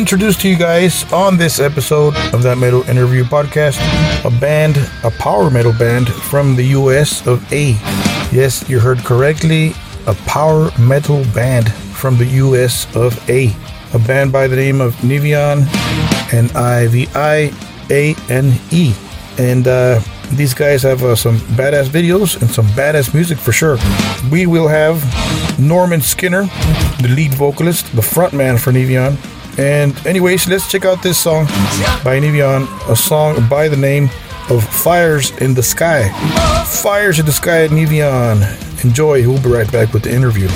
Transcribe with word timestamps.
introduce 0.00 0.34
to 0.34 0.48
you 0.48 0.56
guys 0.56 1.04
on 1.12 1.36
this 1.36 1.60
episode 1.60 2.16
of 2.32 2.42
that 2.42 2.56
metal 2.56 2.82
interview 2.88 3.22
podcast 3.22 3.76
a 4.24 4.40
band, 4.40 4.78
a 5.04 5.10
power 5.10 5.50
metal 5.50 5.74
band 5.74 6.08
from 6.08 6.56
the 6.56 6.68
US 6.68 7.26
of 7.26 7.52
A. 7.52 7.72
Yes, 8.32 8.66
you 8.66 8.80
heard 8.80 9.00
correctly, 9.00 9.74
a 10.06 10.14
power 10.24 10.70
metal 10.78 11.22
band 11.34 11.70
from 11.70 12.16
the 12.16 12.24
US 12.44 12.86
of 12.96 13.12
A. 13.28 13.54
A 13.92 13.98
band 13.98 14.32
by 14.32 14.46
the 14.46 14.56
name 14.56 14.80
of 14.80 14.94
Niviane, 15.02 15.68
N 16.32 16.48
I 16.56 16.86
V 16.86 17.06
I 17.14 17.52
A 17.90 18.14
N 18.30 18.54
E. 18.70 18.94
And 19.36 19.68
uh, 19.68 20.00
these 20.32 20.54
guys 20.54 20.82
have 20.82 21.02
uh, 21.02 21.14
some 21.14 21.36
badass 21.58 21.88
videos 21.88 22.40
and 22.40 22.50
some 22.50 22.66
badass 22.68 23.12
music 23.12 23.36
for 23.36 23.52
sure. 23.52 23.76
We 24.30 24.46
will 24.46 24.66
have 24.66 24.96
Norman 25.58 26.00
Skinner, 26.00 26.44
the 27.02 27.12
lead 27.14 27.34
vocalist, 27.34 27.94
the 27.94 28.00
frontman 28.00 28.58
for 28.58 28.72
Niviane, 28.72 29.18
and 29.60 30.06
anyways, 30.06 30.48
let's 30.48 30.70
check 30.70 30.86
out 30.86 31.02
this 31.02 31.18
song 31.18 31.44
by 32.02 32.18
Niviane, 32.18 32.66
a 32.88 32.96
song 32.96 33.46
by 33.48 33.68
the 33.68 33.76
name 33.76 34.08
of 34.48 34.64
Fires 34.64 35.36
in 35.38 35.52
the 35.52 35.62
Sky. 35.62 36.08
Fires 36.64 37.18
in 37.18 37.26
the 37.26 37.32
Sky 37.32 37.64
at 37.64 37.70
Niviane. 37.70 38.42
Enjoy. 38.82 39.20
We'll 39.28 39.42
be 39.42 39.50
right 39.50 39.70
back 39.70 39.92
with 39.92 40.04
the 40.04 40.14
interview. 40.14 40.48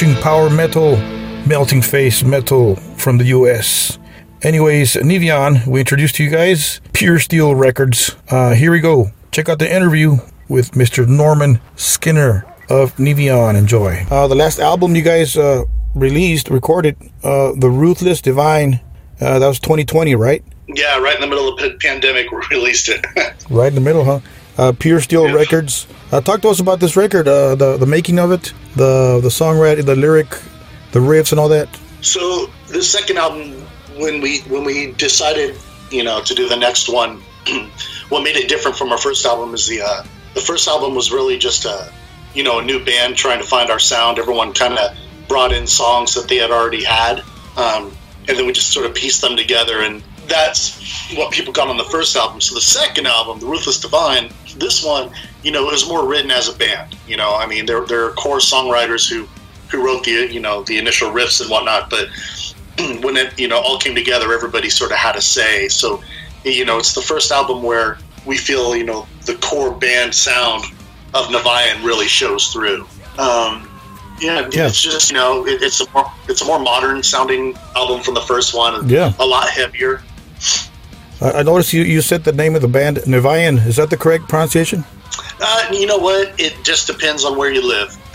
Power 0.00 0.48
metal, 0.48 0.96
melting 1.46 1.82
face 1.82 2.22
metal 2.24 2.76
from 2.96 3.18
the 3.18 3.24
US. 3.36 3.98
Anyways, 4.40 4.94
Niviane, 4.94 5.66
we 5.66 5.80
introduced 5.80 6.14
to 6.14 6.24
you 6.24 6.30
guys 6.30 6.80
Pure 6.94 7.18
Steel 7.18 7.54
Records. 7.54 8.16
Uh, 8.30 8.54
here 8.54 8.72
we 8.72 8.80
go. 8.80 9.10
Check 9.30 9.50
out 9.50 9.58
the 9.58 9.70
interview 9.70 10.16
with 10.48 10.70
Mr. 10.70 11.06
Norman 11.06 11.60
Skinner 11.76 12.46
of 12.70 12.96
Niviane. 12.96 13.58
Enjoy. 13.58 14.06
Uh, 14.10 14.26
the 14.26 14.34
last 14.34 14.58
album 14.58 14.96
you 14.96 15.02
guys 15.02 15.36
uh, 15.36 15.64
released, 15.94 16.48
recorded, 16.48 16.96
uh, 17.22 17.52
The 17.54 17.68
Ruthless 17.68 18.22
Divine, 18.22 18.80
uh, 19.20 19.38
that 19.38 19.46
was 19.48 19.60
2020, 19.60 20.14
right? 20.14 20.42
Yeah, 20.66 20.98
right 20.98 21.14
in 21.14 21.20
the 21.20 21.26
middle 21.26 21.46
of 21.46 21.58
the 21.58 21.76
pandemic, 21.78 22.30
we 22.32 22.38
released 22.50 22.88
it. 22.88 23.04
Right 23.50 23.68
in 23.68 23.74
the 23.74 23.82
middle, 23.82 24.04
huh? 24.06 24.20
Uh, 24.56 24.72
Pure 24.72 25.00
Steel 25.02 25.26
Yeah. 25.28 25.34
Records. 25.34 25.86
Uh, 26.12 26.20
talk 26.20 26.40
to 26.42 26.48
us 26.48 26.58
about 26.58 26.80
this 26.80 26.96
record, 26.96 27.28
uh, 27.28 27.54
the 27.54 27.76
the 27.76 27.86
making 27.86 28.18
of 28.18 28.32
it, 28.32 28.52
the 28.74 29.20
the 29.22 29.28
songwriting, 29.28 29.86
the 29.86 29.94
lyric, 29.94 30.28
the 30.90 30.98
riffs, 30.98 31.30
and 31.30 31.38
all 31.38 31.48
that. 31.48 31.68
so 32.00 32.50
the 32.66 32.82
second 32.82 33.16
album, 33.16 33.52
when 33.96 34.20
we 34.20 34.40
when 34.42 34.64
we 34.64 34.92
decided, 34.92 35.56
you 35.90 36.02
know, 36.02 36.20
to 36.20 36.34
do 36.34 36.48
the 36.48 36.56
next 36.56 36.88
one, 36.88 37.22
what 38.08 38.24
made 38.24 38.36
it 38.36 38.48
different 38.48 38.76
from 38.76 38.90
our 38.90 38.98
first 38.98 39.24
album 39.24 39.54
is 39.54 39.68
the 39.68 39.82
uh, 39.82 40.02
the 40.34 40.40
first 40.40 40.66
album 40.66 40.96
was 40.96 41.12
really 41.12 41.38
just 41.38 41.64
a 41.64 41.92
you 42.34 42.42
know 42.42 42.58
a 42.58 42.64
new 42.64 42.84
band 42.84 43.16
trying 43.16 43.38
to 43.38 43.46
find 43.46 43.70
our 43.70 43.78
sound. 43.78 44.18
Everyone 44.18 44.52
kind 44.52 44.78
of 44.78 44.96
brought 45.28 45.52
in 45.52 45.64
songs 45.64 46.14
that 46.14 46.26
they 46.26 46.36
had 46.36 46.50
already 46.50 46.82
had, 46.82 47.20
um, 47.56 47.96
and 48.26 48.36
then 48.36 48.46
we 48.46 48.52
just 48.52 48.72
sort 48.72 48.84
of 48.84 48.94
pieced 48.94 49.20
them 49.20 49.36
together 49.36 49.80
and. 49.82 50.02
That's 50.30 50.78
what 51.16 51.32
people 51.32 51.52
got 51.52 51.66
on 51.66 51.76
the 51.76 51.90
first 51.90 52.14
album. 52.14 52.40
So 52.40 52.54
the 52.54 52.60
second 52.60 53.08
album, 53.08 53.40
The 53.40 53.46
Ruthless 53.46 53.80
Divine, 53.80 54.30
this 54.58 54.84
one, 54.84 55.10
you 55.42 55.50
know, 55.50 55.68
it 55.68 55.72
was 55.72 55.88
more 55.88 56.06
written 56.06 56.30
as 56.30 56.48
a 56.48 56.56
band. 56.56 56.96
You 57.06 57.16
know, 57.16 57.34
I 57.36 57.46
mean, 57.46 57.66
there, 57.66 57.84
there 57.86 58.04
are 58.06 58.10
core 58.12 58.38
songwriters 58.38 59.08
who, 59.10 59.26
who 59.70 59.84
wrote 59.84 60.04
the, 60.04 60.30
you 60.32 60.40
know, 60.40 60.62
the 60.64 60.78
initial 60.78 61.10
riffs 61.10 61.40
and 61.40 61.48
whatnot, 61.50 61.88
but 61.90 62.08
when 63.02 63.16
it 63.16 63.38
you 63.38 63.48
know 63.48 63.58
all 63.58 63.78
came 63.78 63.94
together 63.94 64.32
everybody 64.32 64.70
sort 64.70 64.90
of 64.90 64.96
had 64.96 65.16
a 65.16 65.20
say 65.20 65.68
so 65.68 66.00
you 66.44 66.64
know 66.64 66.78
it's 66.78 66.94
the 66.94 67.00
first 67.02 67.30
album 67.32 67.62
where 67.62 67.98
we 68.24 68.36
feel 68.38 68.74
you 68.76 68.84
know 68.84 69.06
the 69.26 69.34
core 69.36 69.72
band 69.74 70.14
sound 70.14 70.64
of 71.12 71.26
Niviane 71.26 71.84
really 71.84 72.06
shows 72.06 72.46
through 72.48 72.82
um, 73.18 73.68
yeah, 74.20 74.48
Yeah. 74.52 74.68
it's 74.68 74.80
just 74.80 75.10
you 75.10 75.16
know 75.16 75.46
it, 75.46 75.60
it's 75.62 75.80
a 75.80 75.90
more 75.90 76.10
it's 76.28 76.40
a 76.40 76.44
more 76.46 76.58
modern 76.60 77.02
sounding 77.02 77.54
album 77.76 78.00
from 78.02 78.14
the 78.14 78.22
first 78.22 78.54
one 78.54 78.88
Yeah. 78.88 79.12
a 79.18 79.26
lot 79.26 79.50
heavier 79.50 80.02
I, 81.20 81.30
I 81.32 81.42
noticed 81.42 81.72
you, 81.74 81.82
you 81.82 82.00
said 82.00 82.24
the 82.24 82.32
name 82.32 82.54
of 82.54 82.62
the 82.62 82.68
band, 82.68 82.96
Nivayan. 82.98 83.66
Is 83.66 83.76
that 83.76 83.90
the 83.90 83.96
correct 83.98 84.26
pronunciation? 84.28 84.84
Uh, 85.40 85.66
you 85.72 85.86
know 85.86 85.98
what? 85.98 86.38
It 86.38 86.54
just 86.64 86.86
depends 86.86 87.24
on 87.24 87.36
where 87.38 87.50
you 87.52 87.66
live. 87.66 87.96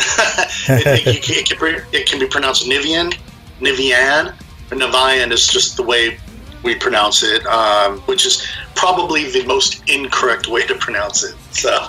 it, 0.69 1.07
it, 1.07 1.23
can- 1.23 1.35
it 1.35 1.45
can 1.49 1.59
be, 1.91 1.97
it 1.97 2.07
can 2.07 2.19
be 2.19 2.27
pronounced 2.27 2.65
Nivian, 2.65 3.13
Nivian, 3.59 4.33
or 4.71 4.77
Navayan 4.77 5.31
is 5.31 5.47
just 5.47 5.75
the 5.77 5.83
way 5.83 6.17
we 6.63 6.75
pronounce 6.75 7.23
it, 7.23 7.45
um, 7.47 7.99
which 8.01 8.25
is 8.25 8.47
probably 8.75 9.31
the 9.31 9.45
most 9.45 9.81
incorrect 9.89 10.47
way 10.47 10.65
to 10.67 10.75
pronounce 10.75 11.23
it. 11.23 11.35
So, 11.51 11.87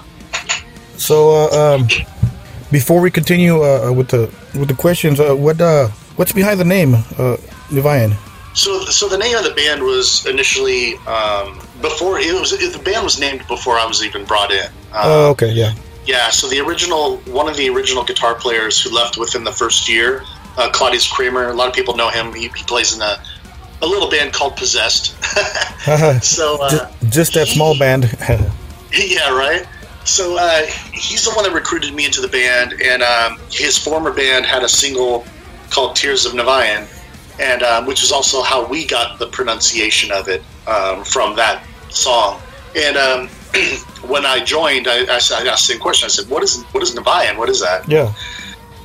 So, 0.97 1.31
uh, 1.31 1.77
um, 1.77 1.89
before 2.71 3.01
we 3.01 3.11
continue 3.11 3.63
uh, 3.63 3.93
with 3.93 4.09
the 4.09 4.31
with 4.59 4.69
the 4.69 4.75
questions, 4.75 5.21
uh, 5.21 5.35
what 5.35 5.61
uh, 5.61 5.89
what's 6.17 6.33
behind 6.33 6.59
the 6.61 6.65
name, 6.65 6.95
uh, 6.95 7.37
Nivayan? 7.71 8.17
so, 8.55 8.85
so 8.87 9.07
the 9.09 9.19
name 9.19 9.37
of 9.37 9.45
the 9.45 9.51
band 9.51 9.83
was 9.83 10.25
initially 10.25 10.95
um, 11.07 11.59
before 11.83 12.19
it 12.19 12.33
was 12.41 12.51
the 12.53 12.79
band 12.83 13.05
was 13.05 13.19
named 13.21 13.47
before 13.49 13.77
I 13.79 13.85
was 13.87 14.03
even 14.03 14.25
brought 14.25 14.51
in. 14.51 14.71
Uh, 14.97 15.03
Oh, 15.05 15.31
okay, 15.31 15.53
yeah. 15.53 15.75
Yeah, 16.07 16.31
so 16.31 16.49
the 16.49 16.61
original, 16.61 17.17
one 17.19 17.49
of 17.49 17.57
the 17.57 17.69
original 17.69 18.05
guitar 18.05 18.35
players 18.35 18.81
who 18.81 18.91
left 18.95 19.19
within 19.19 19.45
the 19.45 19.53
first 19.53 19.89
year, 19.89 20.23
uh, 20.57 20.71
Claudeous 20.71 21.11
Creamer. 21.11 21.49
A 21.49 21.53
lot 21.53 21.69
of 21.69 21.75
people 21.75 21.97
know 21.97 22.09
him. 22.09 22.33
He, 22.33 22.49
he 22.49 22.65
plays 22.65 22.95
in 22.95 23.03
a, 23.03 23.23
a 23.83 23.87
little 23.87 24.09
band 24.09 24.33
called 24.33 24.57
Possessed. 24.57 25.17
so, 26.23 26.59
uh, 26.63 26.71
just, 26.71 27.13
just 27.13 27.35
that 27.35 27.49
small 27.49 27.79
band. 27.79 28.05
yeah, 28.93 29.31
right. 29.31 29.67
So 30.05 30.37
uh, 30.39 30.63
he's 30.93 31.25
the 31.25 31.33
one 31.33 31.45
that 31.45 31.53
recruited 31.53 31.93
me 31.93 32.07
into 32.07 32.21
the 32.21 32.29
band, 32.29 32.81
and 32.81 33.03
um, 33.03 33.39
his 33.51 33.77
former 33.77 34.13
band 34.13 34.47
had 34.47 34.63
a 34.63 34.69
single 34.69 35.27
called 35.71 35.97
"Tears 35.97 36.27
of 36.27 36.33
Navayan," 36.33 36.87
and 37.41 37.65
um, 37.65 37.87
which 37.87 38.05
is 38.05 38.13
also 38.13 38.41
how 38.41 38.65
we 38.65 38.87
got 38.87 39.19
the 39.19 39.27
pronunciation 39.27 40.13
of 40.13 40.29
it 40.29 40.45
um, 40.69 41.03
from 41.03 41.35
that 41.35 41.65
song. 41.91 42.41
And 42.77 42.97
um, 42.97 43.29
when 44.09 44.25
I 44.27 44.43
joined, 44.45 44.87
I, 44.89 45.01
I, 45.05 45.05
I 45.05 45.17
asked 45.17 45.31
the 45.31 45.57
same 45.57 45.79
question. 45.81 46.07
I 46.07 46.09
said, 46.09 46.29
"What 46.29 46.43
is 46.43 46.63
what 46.73 46.83
is 46.83 46.95
Navayan? 46.95 47.37
What 47.37 47.49
is 47.49 47.61
that?" 47.61 47.89
yeah. 47.89 48.13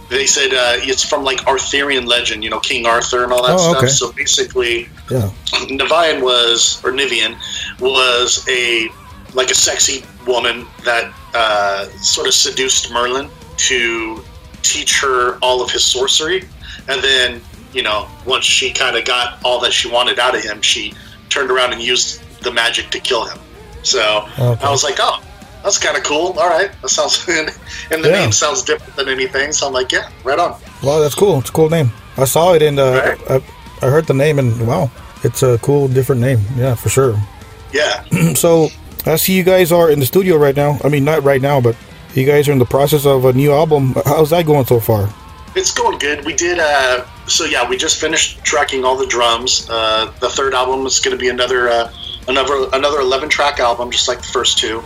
They 0.09 0.25
said 0.25 0.51
uh, 0.53 0.75
it's 0.85 1.05
from 1.05 1.23
like 1.23 1.47
Arthurian 1.47 2.05
legend, 2.05 2.43
you 2.43 2.49
know, 2.49 2.59
King 2.59 2.85
Arthur 2.85 3.23
and 3.23 3.31
all 3.31 3.43
that 3.43 3.53
Oh, 3.55 3.57
stuff. 3.71 3.77
okay. 3.77 3.87
So 3.87 4.11
basically, 4.11 4.89
Yeah. 5.09 5.29
Nevian 5.69 6.21
was, 6.21 6.81
or 6.83 6.91
Nivian, 6.91 7.37
was 7.79 8.45
a 8.49 8.89
like 9.33 9.49
a 9.49 9.55
sexy 9.55 10.03
woman 10.27 10.67
that 10.83 11.13
uh, 11.33 11.85
sort 12.01 12.27
of 12.27 12.33
seduced 12.33 12.91
Merlin 12.91 13.29
to 13.69 14.21
teach 14.63 14.99
her 14.99 15.37
all 15.41 15.61
of 15.61 15.71
his 15.71 15.85
sorcery, 15.85 16.43
and 16.89 17.01
then 17.01 17.39
you 17.73 17.81
know 17.81 18.07
once 18.25 18.43
she 18.43 18.71
kind 18.73 18.97
of 18.97 19.05
got 19.05 19.39
all 19.45 19.61
that 19.61 19.71
she 19.71 19.89
wanted 19.89 20.19
out 20.19 20.35
of 20.35 20.43
him, 20.43 20.61
she 20.61 20.93
turned 21.29 21.49
around 21.49 21.71
and 21.71 21.81
used 21.81 22.21
the 22.41 22.51
magic 22.51 22.89
to 22.89 22.99
kill 22.99 23.23
him. 23.25 23.39
So 23.83 24.25
Okay. 24.39 24.65
I 24.65 24.69
was 24.69 24.83
like, 24.83 24.95
oh. 24.99 25.21
That's 25.63 25.77
kind 25.77 25.95
of 25.95 26.01
cool. 26.03 26.33
All 26.39 26.49
right, 26.49 26.71
that 26.81 26.89
sounds, 26.89 27.23
and 27.91 28.03
the 28.03 28.09
Yeah. 28.09 28.21
name 28.21 28.31
sounds 28.31 28.63
different 28.63 28.95
than 28.95 29.07
anything. 29.09 29.51
So 29.51 29.67
I'm 29.67 29.73
like, 29.73 29.91
yeah, 29.91 30.09
right 30.23 30.39
on. 30.39 30.55
Wow, 30.81 30.99
that's 31.01 31.13
cool. 31.13 31.37
It's 31.37 31.49
a 31.49 31.53
cool 31.53 31.69
name. 31.69 31.91
I 32.17 32.25
saw 32.25 32.53
it 32.53 32.63
and 32.63 32.79
uh, 32.79 32.99
Right. 33.05 33.19
I, 33.29 33.85
I 33.85 33.89
heard 33.91 34.07
the 34.07 34.15
name 34.15 34.39
and 34.39 34.65
wow, 34.65 34.89
it's 35.23 35.43
a 35.43 35.59
cool, 35.59 35.87
different 35.87 36.19
name. 36.19 36.39
Yeah, 36.57 36.73
for 36.73 36.89
sure. 36.89 37.15
Yeah, 37.73 38.03
So 38.33 38.69
I 39.05 39.17
see 39.17 39.33
you 39.33 39.43
guys 39.43 39.71
are 39.71 39.91
in 39.91 39.99
the 39.99 40.05
studio 40.07 40.35
right 40.37 40.55
now. 40.55 40.79
I 40.83 40.89
mean, 40.89 41.03
not 41.05 41.23
right 41.23 41.41
now, 41.41 41.61
but 41.61 41.75
you 42.15 42.25
guys 42.25 42.49
are 42.49 42.53
in 42.53 42.59
the 42.59 42.65
process 42.65 43.05
of 43.05 43.23
a 43.25 43.31
new 43.33 43.51
album. 43.53 43.93
How's 44.03 44.31
that 44.31 44.47
going 44.47 44.65
so 44.65 44.79
far? 44.79 45.13
It's 45.55 45.71
going 45.71 45.99
good. 45.99 46.25
We 46.25 46.33
did. 46.33 46.57
Uh, 46.59 47.05
so 47.27 47.45
yeah, 47.45 47.69
we 47.69 47.77
just 47.77 47.97
finished 48.01 48.43
tracking 48.43 48.83
all 48.83 48.97
the 48.97 49.05
drums. 49.05 49.69
Uh, 49.69 50.11
the 50.19 50.29
third 50.29 50.53
album 50.55 50.85
is 50.87 50.99
going 50.99 51.15
to 51.15 51.21
be 51.21 51.29
another 51.29 51.69
uh, 51.69 51.91
another 52.27 52.67
another 52.73 52.99
eleven 52.99 53.29
track 53.29 53.59
album, 53.59 53.91
just 53.91 54.07
like 54.07 54.19
the 54.19 54.27
first 54.27 54.57
two. 54.57 54.83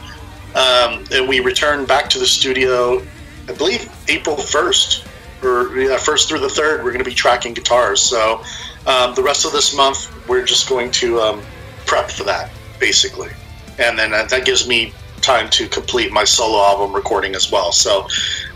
Um, 0.55 1.03
and 1.11 1.27
we 1.27 1.41
returned 1.41 1.87
back 1.87 2.09
to 2.11 2.19
the 2.19 2.25
studio, 2.25 3.01
I 3.49 3.53
believe 3.53 3.91
April 4.07 4.37
first, 4.37 5.05
or 5.43 5.77
yeah, 5.77 5.97
first 5.97 6.29
through 6.29 6.39
the 6.39 6.49
third. 6.49 6.83
We're 6.83 6.91
going 6.91 7.03
to 7.03 7.09
be 7.09 7.15
tracking 7.15 7.53
guitars. 7.53 8.01
So 8.01 8.41
um, 8.87 9.13
the 9.15 9.23
rest 9.23 9.45
of 9.45 9.51
this 9.51 9.75
month, 9.75 10.09
we're 10.27 10.45
just 10.45 10.69
going 10.69 10.91
to 10.91 11.19
um, 11.19 11.41
prep 11.85 12.09
for 12.09 12.23
that, 12.23 12.51
basically, 12.79 13.31
and 13.79 13.99
then 13.99 14.13
uh, 14.13 14.23
that 14.25 14.45
gives 14.45 14.67
me 14.67 14.93
time 15.21 15.49
to 15.49 15.67
complete 15.67 16.11
my 16.11 16.23
solo 16.23 16.59
album 16.59 16.93
recording 16.95 17.35
as 17.35 17.51
well. 17.51 17.71
So, 17.71 18.07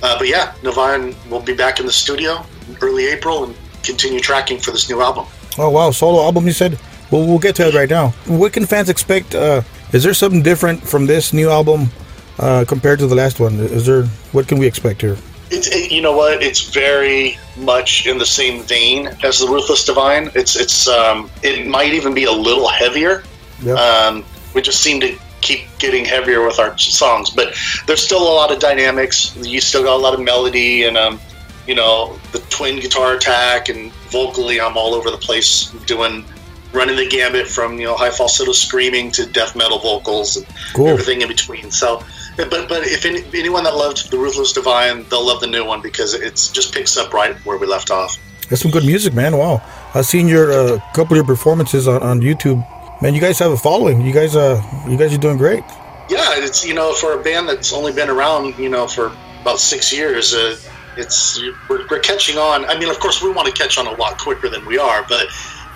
uh, 0.04 0.18
but 0.18 0.28
yeah, 0.28 0.54
Niviane 0.62 1.16
will 1.30 1.42
be 1.42 1.54
back 1.54 1.80
in 1.80 1.86
the 1.86 1.92
studio 1.92 2.46
early 2.82 3.08
April 3.08 3.44
and 3.44 3.56
continue 3.84 4.20
tracking 4.20 4.60
for 4.60 4.72
this 4.72 4.90
new 4.90 5.02
album. 5.02 5.26
Oh 5.58 5.70
wow, 5.70 5.92
solo 5.92 6.24
album 6.24 6.46
you 6.46 6.54
said? 6.54 6.78
Well, 7.12 7.26
we'll 7.26 7.40
get 7.40 7.56
to 7.56 7.68
it 7.68 7.74
right 7.74 7.90
now. 7.90 8.10
What 8.28 8.54
can 8.54 8.66
fans 8.66 8.90
expect? 8.90 9.34
Uh, 9.34 9.62
is 9.92 10.04
there 10.04 10.14
something 10.14 10.44
different 10.44 10.84
from 10.84 11.06
this 11.08 11.34
new 11.34 11.50
album 11.50 11.90
uh, 12.38 12.66
compared 12.68 13.00
to 13.00 13.08
the 13.08 13.16
last 13.16 13.40
one? 13.40 13.56
Is 13.56 13.86
there? 13.86 14.04
What 14.32 14.48
can 14.48 14.60
we 14.60 14.68
expect 14.68 15.02
here? 15.02 15.18
It's 15.52 15.68
it, 15.68 15.92
you 15.92 16.02
know 16.02 16.16
what? 16.16 16.44
It's 16.44 16.70
very 16.70 17.40
much 17.58 18.06
in 18.06 18.20
the 18.20 18.26
same 18.26 18.62
vein 18.64 19.08
as 19.24 19.40
the 19.40 19.48
Ruthless 19.48 19.86
Divine. 19.86 20.30
It's 20.36 20.56
it's 20.56 20.88
um, 20.88 21.32
it 21.42 21.68
might 21.68 21.94
even 21.94 22.14
be 22.14 22.26
a 22.26 22.32
little 22.32 22.68
heavier. 22.68 23.24
Yeah. 23.62 23.74
Um, 23.74 24.24
we 24.54 24.62
just 24.62 24.82
seem 24.82 25.00
to 25.02 25.18
keep 25.42 25.62
getting 25.80 26.06
heavier 26.06 26.46
with 26.46 26.60
our 26.60 26.78
songs, 26.78 27.30
but 27.30 27.56
there's 27.88 28.04
still 28.04 28.22
a 28.22 28.36
lot 28.36 28.52
of 28.52 28.60
dynamics. 28.60 29.36
You 29.38 29.62
still 29.62 29.84
got 29.84 29.96
a 29.96 30.02
lot 30.02 30.14
of 30.14 30.20
melody 30.20 30.84
and 30.84 30.98
um, 30.98 31.20
you 31.66 31.76
know 31.76 32.20
the 32.32 32.40
twin 32.50 32.80
guitar 32.80 33.16
attack 33.16 33.70
and 33.70 33.92
vocally 34.10 34.60
I'm 34.60 34.78
all 34.78 34.94
over 34.94 35.12
the 35.12 35.18
place 35.18 35.70
doing 35.86 36.26
running 36.74 36.96
the 36.96 37.08
gambit 37.08 37.48
from 37.48 37.80
you 37.80 37.86
know 37.86 37.96
high 37.96 38.12
falsetto 38.12 38.52
screaming 38.52 39.12
to 39.12 39.26
death 39.26 39.56
metal 39.56 39.80
vocals 39.80 40.38
and 40.38 40.46
Cool. 40.74 40.88
everything 40.90 41.22
in 41.22 41.28
between. 41.28 41.72
So, 41.72 42.04
but 42.38 42.50
but 42.70 42.84
if 42.86 43.06
any, 43.06 43.24
anyone 43.34 43.64
that 43.64 43.76
loved 43.76 44.12
the 44.12 44.18
Ruthless 44.18 44.54
Divine, 44.54 45.06
they'll 45.10 45.26
love 45.26 45.42
the 45.42 45.48
new 45.48 45.66
one 45.66 45.82
because 45.82 46.14
it's 46.14 46.50
just 46.50 46.74
picks 46.74 46.98
up 46.98 47.14
right 47.14 47.36
where 47.46 47.58
we 47.58 47.68
left 47.68 47.92
off. 47.92 48.18
That's 48.50 48.62
some 48.62 48.72
good 48.72 48.86
music, 48.86 49.14
man. 49.14 49.38
Wow, 49.38 49.62
I've 49.94 50.06
seen 50.06 50.28
your 50.28 50.52
uh, 50.52 50.80
couple 50.94 51.14
of 51.14 51.18
your 51.18 51.26
performances 51.26 51.88
on, 51.88 52.02
on 52.02 52.22
YouTube. 52.22 52.66
Man, 53.02 53.14
you 53.14 53.22
guys 53.22 53.40
have 53.40 53.52
a 53.52 53.58
following. 53.58 54.02
You 54.02 54.12
guys, 54.12 54.36
uh, 54.36 54.62
you 54.90 54.98
guys 54.98 55.14
are 55.14 55.18
doing 55.20 55.38
great. 55.38 55.64
Yeah, 56.10 56.34
it's 56.38 56.66
you 56.66 56.74
know 56.74 56.94
for 56.94 57.20
a 57.20 57.24
band 57.24 57.48
that's 57.48 57.72
only 57.74 57.94
been 57.94 58.10
around 58.10 58.58
you 58.58 58.70
know 58.70 58.88
for 58.88 59.16
about 59.42 59.60
six 59.60 59.94
years, 59.94 60.34
uh, 60.34 60.58
it's 60.98 61.40
we're, 61.70 61.86
we're 61.90 62.00
catching 62.00 62.38
on. 62.38 62.66
I 62.66 62.78
mean, 62.80 62.90
of 62.90 63.00
course, 63.00 63.22
we 63.22 63.32
want 63.32 63.48
to 63.48 63.54
catch 63.54 63.78
on 63.78 63.88
a 63.88 63.92
lot 63.92 64.18
quicker 64.18 64.50
than 64.50 64.66
we 64.66 64.78
are, 64.80 65.06
but 65.08 65.28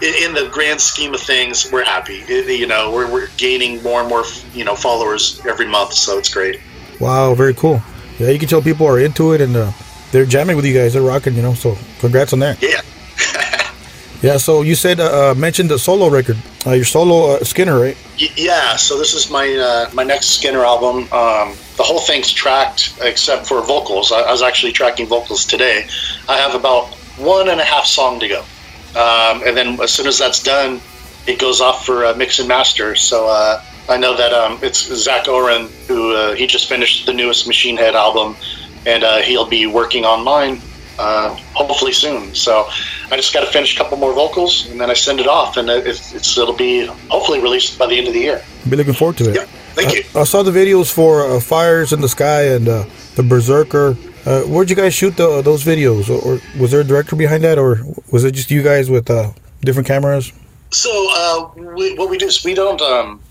in, 0.03 0.33
the 0.33 0.49
grand 0.51 0.81
scheme 0.81 1.13
of 1.13 1.21
things, 1.21 1.71
we're 1.71 1.83
happy. 1.83 2.23
You 2.27 2.67
know, 2.67 2.91
we're, 2.91 3.11
we're 3.11 3.27
gaining 3.37 3.81
more 3.83 4.01
and 4.01 4.09
more 4.09 4.23
you 4.53 4.63
know 4.65 4.75
followers 4.75 5.41
every 5.45 5.67
month, 5.67 5.93
so 5.93 6.17
it's 6.17 6.33
great. 6.33 6.59
Wow, 6.99 7.33
very 7.33 7.53
cool. 7.53 7.81
Yeah, 8.19 8.29
you 8.29 8.39
can 8.39 8.47
tell 8.47 8.61
people 8.61 8.85
are 8.87 8.99
into 8.99 9.33
it, 9.33 9.41
and 9.41 9.55
uh, 9.55 9.71
they're 10.11 10.25
jamming 10.25 10.55
with 10.55 10.65
you 10.65 10.73
guys. 10.73 10.93
They're 10.93 11.01
rocking, 11.01 11.33
you 11.35 11.41
know. 11.41 11.53
So 11.53 11.77
congrats 11.99 12.33
on 12.33 12.39
that. 12.39 12.61
Yeah. 12.61 12.81
Yeah. 14.23 14.37
So 14.37 14.61
you 14.61 14.75
said 14.75 15.01
uh, 15.01 15.31
uh, 15.31 15.35
mentioned 15.35 15.69
the 15.69 15.77
solo 15.77 16.07
record, 16.09 16.37
uh, 16.65 16.71
your 16.71 16.85
solo 16.85 17.35
uh, 17.35 17.43
Skinner, 17.43 17.77
right? 17.77 17.97
Y- 18.17 18.29
yeah, 18.37 18.77
so 18.77 18.97
this 18.97 19.13
is 19.13 19.29
my 19.29 19.53
uh, 19.53 19.89
my 19.93 20.03
next 20.03 20.27
Skinner 20.39 20.63
album. 20.63 21.11
Um, 21.11 21.57
the 21.75 21.83
whole 21.83 21.99
thing's 21.99 22.31
tracked 22.31 22.93
except 23.01 23.47
for 23.47 23.61
vocals. 23.63 24.13
I, 24.13 24.21
I 24.21 24.31
was 24.31 24.41
actually 24.41 24.71
tracking 24.71 25.07
vocals 25.07 25.45
today. 25.45 25.87
I 26.29 26.37
have 26.37 26.55
about 26.55 26.93
one 27.17 27.49
and 27.49 27.59
a 27.59 27.65
half 27.65 27.85
song 27.85 28.21
to 28.21 28.29
go, 28.29 28.45
um, 28.95 29.41
and 29.45 29.55
then 29.57 29.79
as 29.81 29.91
soon 29.91 30.07
as 30.07 30.17
that's 30.17 30.41
done, 30.43 30.81
it 31.27 31.39
goes 31.39 31.61
off 31.61 31.85
for 31.85 32.05
uh, 32.05 32.13
mix 32.15 32.39
and 32.39 32.47
master. 32.47 32.95
So 32.95 33.27
uh, 33.27 33.61
I 33.89 33.97
know 33.97 34.15
that 34.17 34.33
um, 34.33 34.59
it's 34.61 34.79
Zack 34.93 35.25
Ohren 35.25 35.69
who 35.87 36.13
uh, 36.15 36.33
he 36.35 36.47
just 36.47 36.67
finished 36.67 37.05
the 37.05 37.13
newest 37.13 37.47
Machine 37.47 37.77
Head 37.77 37.95
album, 37.95 38.35
and 38.85 39.03
uh, 39.03 39.17
he'll 39.19 39.47
be 39.49 39.65
working 39.67 40.05
on 40.05 40.23
mine 40.23 40.61
uh, 40.99 41.29
hopefully 41.53 41.93
soon. 41.93 42.35
So 42.35 42.67
I 43.11 43.15
just 43.15 43.33
got 43.33 43.41
to 43.45 43.51
finish 43.51 43.75
a 43.75 43.77
couple 43.77 43.97
more 43.97 44.13
vocals, 44.13 44.69
and 44.69 44.79
then 44.79 44.89
I 44.89 44.93
send 44.93 45.19
it 45.19 45.27
off, 45.27 45.57
and 45.57 45.69
it- 45.69 45.87
it's, 45.87 46.13
it's 46.13 46.37
it'll 46.37 46.53
be 46.53 46.85
hopefully 47.09 47.39
released 47.41 47.79
by 47.79 47.87
the 47.87 47.97
end 47.97 48.07
of 48.07 48.13
the 48.13 48.19
year. 48.19 48.43
Be 48.69 48.75
looking 48.75 48.93
forward 48.93 49.17
to 49.17 49.29
it. 49.29 49.35
Yep, 49.35 49.47
thank 49.75 49.93
you. 49.95 50.03
I, 50.15 50.21
I 50.21 50.23
saw 50.25 50.43
the 50.43 50.51
videos 50.51 50.91
for 50.93 51.25
uh, 51.25 51.39
Fires 51.39 51.93
in 51.93 52.01
the 52.01 52.09
Sky 52.09 52.43
and 52.55 52.67
uh, 52.69 52.85
the 53.15 53.23
Berserker. 53.23 53.97
Uh, 54.25 54.41
where'd 54.43 54.69
you 54.69 54.75
guys 54.75 54.93
shoot 54.93 55.17
the, 55.17 55.41
those 55.41 55.63
videos, 55.63 56.09
or, 56.09 56.35
or 56.35 56.41
was 56.59 56.71
there 56.71 56.81
a 56.81 56.83
director 56.83 57.15
behind 57.15 57.43
that, 57.43 57.57
or 57.57 57.79
was 58.11 58.23
it 58.23 58.31
just 58.31 58.49
you 58.49 58.63
guys 58.63 58.89
with 58.89 59.09
uh, 59.09 59.31
different 59.61 59.87
cameras? 59.87 60.31
So 60.71 60.89
uh, 61.11 61.51
we, 61.75 61.95
what 61.95 62.09
we 62.09 62.17
do 62.17 62.27
is 62.27 62.43
we 62.43 62.53
don't. 62.53 62.81
Um, 62.81 63.21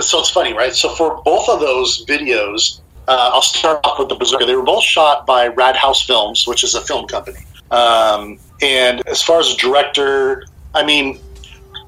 so 0.00 0.20
it's 0.20 0.30
funny, 0.30 0.52
right? 0.52 0.74
So 0.74 0.90
for 0.90 1.22
both 1.24 1.48
of 1.48 1.60
those 1.60 2.04
videos, 2.06 2.80
uh, 3.08 3.30
I'll 3.32 3.42
start 3.42 3.80
off 3.84 3.98
with 3.98 4.08
the 4.08 4.14
Berserker. 4.14 4.46
They 4.46 4.56
were 4.56 4.62
both 4.62 4.84
shot 4.84 5.26
by 5.26 5.48
Rad 5.48 5.76
House 5.76 6.02
Films, 6.04 6.46
which 6.46 6.62
is 6.62 6.74
a 6.74 6.80
film 6.80 7.06
company. 7.06 7.40
Um, 7.70 8.38
and 8.62 9.06
as 9.08 9.22
far 9.22 9.40
as 9.40 9.54
director, 9.56 10.46
I 10.74 10.84
mean, 10.84 11.18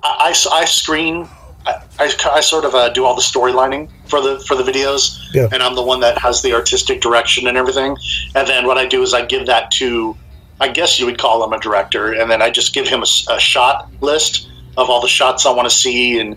I, 0.03 0.35
I, 0.35 0.61
I 0.61 0.65
screen. 0.65 1.29
I, 1.67 1.83
I, 1.99 2.13
I 2.37 2.41
sort 2.41 2.65
of 2.65 2.75
uh, 2.75 2.89
do 2.91 3.05
all 3.05 3.15
the 3.15 3.23
storylining 3.23 3.89
for 4.07 4.21
the 4.21 4.39
for 4.47 4.55
the 4.55 4.63
videos, 4.63 5.19
Yeah. 5.35 5.49
and 5.53 5.63
I'm 5.63 5.75
the 5.75 5.83
one 5.83 6.01
that 6.01 6.19
has 6.19 6.43
the 6.43 6.53
artistic 6.55 7.01
direction 7.01 7.47
and 7.49 7.57
everything. 7.59 7.97
And 8.35 8.47
then 8.47 8.67
what 8.67 8.79
I 8.79 8.87
do 8.87 9.03
is 9.03 9.13
I 9.15 9.25
give 9.25 9.47
that 9.47 9.71
to, 9.73 10.17
I 10.61 10.69
guess 10.69 10.99
you 11.01 11.07
would 11.07 11.19
call 11.19 11.45
him 11.45 11.53
a 11.53 11.61
director, 11.61 12.13
and 12.13 12.31
then 12.31 12.41
I 12.43 12.51
just 12.51 12.73
give 12.75 12.87
him 12.89 13.03
a 13.03 13.39
shot 13.41 13.89
list 14.01 14.49
of 14.77 14.89
all 14.91 15.01
the 15.01 15.09
shots 15.09 15.45
I 15.47 15.51
want 15.53 15.69
to 15.69 15.75
see 15.75 16.19
and 16.21 16.37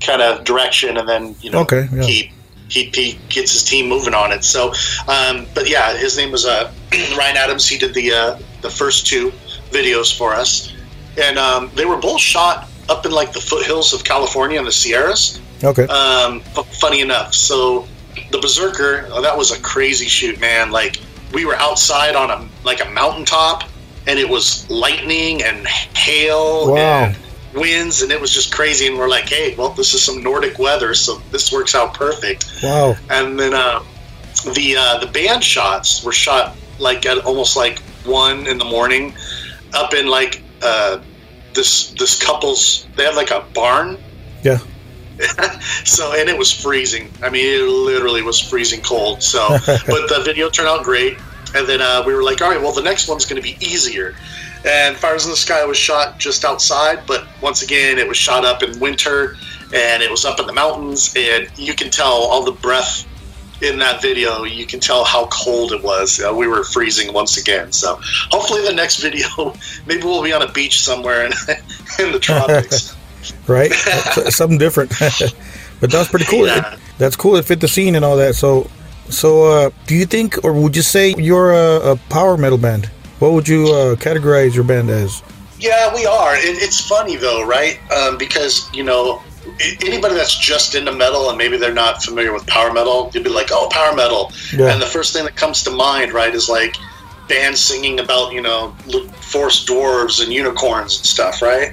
kind 0.00 0.22
of 0.22 0.44
direction, 0.44 0.96
and 0.96 1.08
then 1.08 1.34
you 1.40 1.50
know 1.50 1.60
Okay, 1.62 1.88
yeah. 1.92 2.02
he, 2.02 2.32
he 2.68 2.84
he 2.94 3.18
gets 3.28 3.52
his 3.52 3.64
team 3.64 3.88
moving 3.88 4.14
on 4.14 4.30
it. 4.32 4.44
So, 4.44 4.72
um, 5.08 5.46
but 5.54 5.68
yeah, 5.68 5.96
his 5.96 6.16
name 6.16 6.30
was 6.30 6.46
uh, 6.46 6.70
Ryan 7.18 7.36
Adams. 7.36 7.66
He 7.66 7.78
did 7.78 7.94
the 7.94 8.12
uh, 8.12 8.38
the 8.62 8.70
first 8.70 9.06
two 9.06 9.32
videos 9.70 10.16
for 10.16 10.34
us, 10.34 10.72
and 11.20 11.38
um, 11.38 11.70
they 11.74 11.84
were 11.84 11.96
both 11.96 12.20
shot 12.20 12.68
up 12.88 13.04
in 13.06 13.12
like 13.12 13.32
the 13.32 13.40
foothills 13.40 13.92
of 13.92 14.04
California 14.04 14.58
and 14.58 14.66
the 14.66 14.72
Sierras. 14.72 15.40
Okay. 15.62 15.86
Um, 15.86 16.40
funny 16.80 17.00
enough, 17.00 17.34
so 17.34 17.86
the 18.30 18.38
Berserker 18.38 19.08
oh, 19.10 19.22
that 19.22 19.36
was 19.36 19.50
a 19.50 19.60
crazy 19.60 20.06
shoot, 20.06 20.40
man. 20.40 20.70
Like 20.70 21.00
we 21.32 21.44
were 21.44 21.56
outside 21.56 22.14
on 22.16 22.30
a 22.30 22.48
like 22.64 22.84
a 22.84 22.88
mountaintop, 22.90 23.64
and 24.06 24.18
it 24.18 24.28
was 24.28 24.68
lightning 24.70 25.42
and 25.42 25.66
hail 25.66 26.72
Wow. 26.72 27.04
and 27.04 27.16
winds, 27.54 28.02
and 28.02 28.12
it 28.12 28.20
was 28.20 28.32
just 28.32 28.54
crazy. 28.54 28.86
And 28.86 28.96
we're 28.98 29.08
like, 29.08 29.28
hey, 29.28 29.54
well, 29.56 29.70
this 29.70 29.94
is 29.94 30.02
some 30.02 30.22
Nordic 30.22 30.58
weather, 30.58 30.94
so 30.94 31.16
this 31.32 31.52
works 31.52 31.74
out 31.74 31.94
perfect. 31.94 32.50
Wow. 32.62 32.94
And 33.10 33.38
then 33.38 33.54
uh, 33.54 33.80
the 34.54 34.76
uh, 34.78 34.98
the 34.98 35.06
band 35.08 35.42
shots 35.42 36.04
were 36.04 36.12
shot 36.12 36.56
like 36.78 37.04
at 37.06 37.18
almost 37.24 37.56
like 37.56 37.80
one 38.04 38.46
in 38.46 38.58
the 38.58 38.64
morning, 38.64 39.14
up 39.74 39.92
in 39.94 40.06
like 40.06 40.42
uh, 40.62 41.00
this 41.58 41.90
this 41.90 42.22
couple's. 42.22 42.86
They 42.96 43.04
have 43.04 43.16
like 43.16 43.32
a 43.32 43.44
barn 43.52 43.98
Yeah. 44.42 44.58
so 45.84 46.12
and 46.16 46.28
it 46.28 46.38
was 46.38 46.52
freezing. 46.52 47.10
I 47.20 47.28
mean, 47.28 47.44
it 47.44 47.64
literally 47.66 48.22
was 48.22 48.40
freezing 48.40 48.80
cold. 48.80 49.22
So, 49.22 49.48
but 49.66 50.08
the 50.08 50.22
video 50.24 50.48
turned 50.48 50.68
out 50.68 50.84
great. 50.84 51.18
And 51.54 51.66
then 51.66 51.80
uh, 51.80 52.04
we 52.06 52.14
were 52.14 52.22
like, 52.22 52.40
all 52.42 52.50
right, 52.50 52.60
well, 52.60 52.72
the 52.72 52.82
next 52.82 53.08
one's 53.08 53.24
going 53.24 53.42
to 53.42 53.42
be 53.42 53.56
easier. 53.60 54.14
And 54.64 54.96
Fires 54.96 55.24
in 55.24 55.30
the 55.30 55.36
Sky 55.36 55.64
was 55.64 55.78
shot 55.78 56.18
just 56.18 56.44
outside, 56.44 57.06
but 57.06 57.26
once 57.40 57.62
again, 57.62 57.98
it 57.98 58.06
was 58.06 58.18
shot 58.18 58.44
up 58.44 58.62
in 58.62 58.78
winter, 58.78 59.36
and 59.72 60.02
it 60.02 60.10
was 60.10 60.24
up 60.24 60.40
in 60.40 60.46
the 60.46 60.52
mountains, 60.52 61.14
and 61.16 61.48
you 61.56 61.74
can 61.74 61.90
tell 61.90 62.12
all 62.12 62.44
the 62.44 62.52
breath 62.52 63.06
in 63.62 63.78
that 63.78 64.00
video. 64.02 64.44
You 64.44 64.66
can 64.66 64.80
tell 64.80 65.04
how 65.04 65.26
cold 65.26 65.72
it 65.72 65.82
was. 65.82 66.20
Uh, 66.20 66.32
we 66.34 66.46
were 66.46 66.64
freezing 66.64 67.12
once 67.12 67.36
again. 67.36 67.72
So, 67.72 67.98
hopefully, 68.30 68.62
the 68.66 68.72
next 68.72 68.96
video, 69.02 69.54
maybe 69.86 70.02
we'll 70.04 70.22
be 70.22 70.32
on 70.32 70.42
a 70.42 70.50
beach 70.52 70.80
somewhere 70.80 71.26
in, 71.26 71.32
in 71.98 72.12
the 72.12 72.18
tropics. 72.20 72.94
Right. 73.46 73.72
Something 74.30 74.58
different. 74.58 74.90
but 75.80 75.90
that's 75.90 76.08
pretty 76.08 76.24
cool. 76.26 76.46
Yeah. 76.46 76.72
It- 76.74 76.78
that's 76.98 77.14
cool. 77.16 77.36
It 77.36 77.44
fit 77.44 77.60
the 77.60 77.68
scene 77.68 77.94
and 77.94 78.04
all 78.04 78.16
that. 78.16 78.34
So, 78.36 78.70
so 79.10 79.44
uh, 79.44 79.70
do 79.86 79.94
you 79.94 80.06
think, 80.06 80.42
or 80.44 80.52
would 80.52 80.74
you 80.74 80.82
say 80.82 81.14
you're 81.18 81.52
a, 81.52 81.92
a 81.92 81.96
power 82.10 82.36
metal 82.38 82.58
band? 82.58 82.86
What 83.18 83.32
would 83.32 83.46
you 83.48 83.66
uh, 83.66 83.96
categorize 83.96 84.54
your 84.54 84.64
band 84.64 84.88
as? 84.90 85.22
Yeah, 85.58 85.92
we 85.94 86.06
are. 86.06 86.36
It, 86.36 86.62
it's 86.62 86.80
funny 86.80 87.16
though, 87.16 87.44
right? 87.46 87.78
Um, 87.92 88.16
because 88.18 88.68
you 88.72 88.82
know, 88.84 89.22
anybody 89.84 90.14
that's 90.14 90.36
just 90.38 90.74
into 90.74 90.92
metal 90.92 91.28
and 91.28 91.38
maybe 91.38 91.56
they're 91.56 91.74
not 91.74 92.02
familiar 92.02 92.32
with 92.32 92.46
power 92.46 92.72
metal, 92.72 93.10
you'd 93.14 93.24
be 93.24 93.30
like, 93.30 93.48
"Oh, 93.52 93.68
power 93.70 93.94
metal," 93.94 94.32
Yeah. 94.56 94.72
and 94.72 94.80
the 94.80 94.86
first 94.86 95.12
thing 95.12 95.24
that 95.24 95.36
comes 95.36 95.62
to 95.64 95.70
mind, 95.70 96.12
right, 96.12 96.34
is 96.34 96.48
like 96.48 96.76
bands 97.28 97.60
singing 97.60 98.00
about 98.00 98.32
you 98.32 98.40
know 98.40 98.74
forced 99.20 99.66
dwarves 99.68 100.22
and 100.22 100.32
unicorns 100.32 100.96
and 100.98 101.06
stuff, 101.06 101.42
right? 101.42 101.70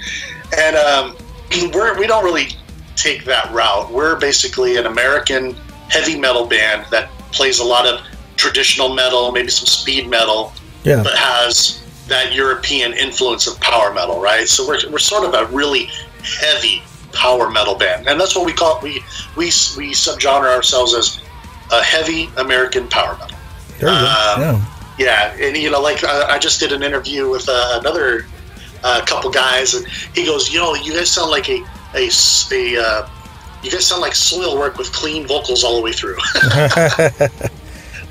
And 0.57 0.75
um, 0.75 1.15
we're 1.73 1.97
we 1.99 2.07
don't 2.07 2.23
really 2.23 2.47
take 2.95 3.25
that 3.25 3.51
route. 3.53 3.91
We're 3.91 4.15
basically 4.17 4.77
an 4.77 4.85
American 4.85 5.55
heavy 5.89 6.17
metal 6.17 6.45
band 6.47 6.85
that 6.91 7.09
plays 7.31 7.59
a 7.59 7.63
lot 7.63 7.85
of 7.85 8.01
traditional 8.37 8.93
metal, 8.93 9.31
maybe 9.31 9.49
some 9.49 9.65
speed 9.67 10.09
metal, 10.09 10.53
Yeah. 10.83 11.03
but 11.03 11.15
has 11.15 11.81
that 12.07 12.33
European 12.33 12.93
influence 12.93 13.47
of 13.47 13.59
power 13.59 13.93
metal, 13.93 14.19
right? 14.21 14.47
So 14.47 14.67
we're, 14.67 14.79
we're 14.89 14.97
sort 14.99 15.25
of 15.25 15.33
a 15.33 15.45
really 15.53 15.89
heavy 16.23 16.81
power 17.15 17.49
metal 17.49 17.75
band, 17.75 18.07
and 18.07 18.19
that's 18.19 18.35
what 18.35 18.45
we 18.45 18.53
call 18.53 18.77
it. 18.77 18.83
We 18.83 18.93
we 19.35 19.45
we 19.77 19.93
subgenre 19.93 20.53
ourselves 20.53 20.93
as 20.93 21.19
a 21.71 21.81
heavy 21.81 22.29
American 22.37 22.87
power 22.87 23.17
metal. 23.17 23.37
There 23.79 23.89
you 23.89 23.95
go. 23.95 24.05
Um, 24.05 24.41
yeah. 24.41 24.65
Yeah, 24.97 25.35
and 25.47 25.57
you 25.57 25.69
know, 25.71 25.81
like 25.81 26.03
uh, 26.03 26.27
I 26.29 26.37
just 26.39 26.59
did 26.61 26.71
an 26.71 26.81
interview 26.83 27.29
with 27.29 27.49
uh, 27.49 27.79
another 27.81 28.25
uh, 28.83 29.03
couple 29.05 29.29
guys, 29.29 29.73
and 29.73 29.85
he 30.13 30.25
goes, 30.25 30.53
"You 30.53 30.59
know, 30.59 30.73
you 30.75 30.93
guys 30.93 31.09
sound 31.11 31.31
like 31.31 31.49
a 31.49 31.61
uh, 32.77 33.09
you 33.63 33.71
guys 33.71 33.85
sound 33.85 34.01
like 34.01 34.13
Soilwork 34.13 34.77
with 34.77 34.91
clean 34.93 35.27
vocals 35.27 35.63
all 35.65 35.75
the 35.75 35.81
way 35.81 35.91
through." 35.91 36.15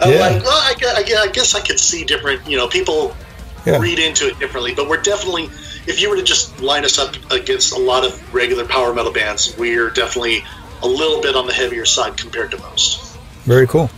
I'm 0.01 0.11
Yeah. 0.13 0.19
like, 0.19 0.43
well, 0.43 0.51
I, 0.53 0.75
I 0.83 1.23
I 1.23 1.29
guess 1.29 1.55
I 1.55 1.61
could 1.61 1.79
see 1.79 2.05
different, 2.05 2.47
you 2.47 2.57
know, 2.57 2.67
people 2.69 3.17
Yeah. 3.65 3.79
read 3.79 3.99
into 3.99 4.27
it 4.29 4.39
differently, 4.39 4.75
but 4.75 4.89
we're 4.89 5.01
definitely, 5.01 5.49
if 5.87 6.01
you 6.01 6.11
were 6.11 6.17
to 6.17 6.23
just 6.23 6.61
line 6.61 6.85
us 6.85 6.99
up 6.99 7.15
against 7.31 7.73
a 7.73 7.79
lot 7.79 8.05
of 8.05 8.35
regular 8.35 8.67
power 8.67 8.95
metal 8.95 9.13
bands, 9.13 9.57
we're 9.59 9.91
definitely 9.91 10.45
a 10.83 10.89
little 10.89 11.21
bit 11.21 11.37
on 11.37 11.47
the 11.47 11.53
heavier 11.53 11.85
side 11.85 12.17
compared 12.17 12.51
to 12.51 12.59
most. 12.59 13.17
Very 13.45 13.67
cool. 13.67 13.91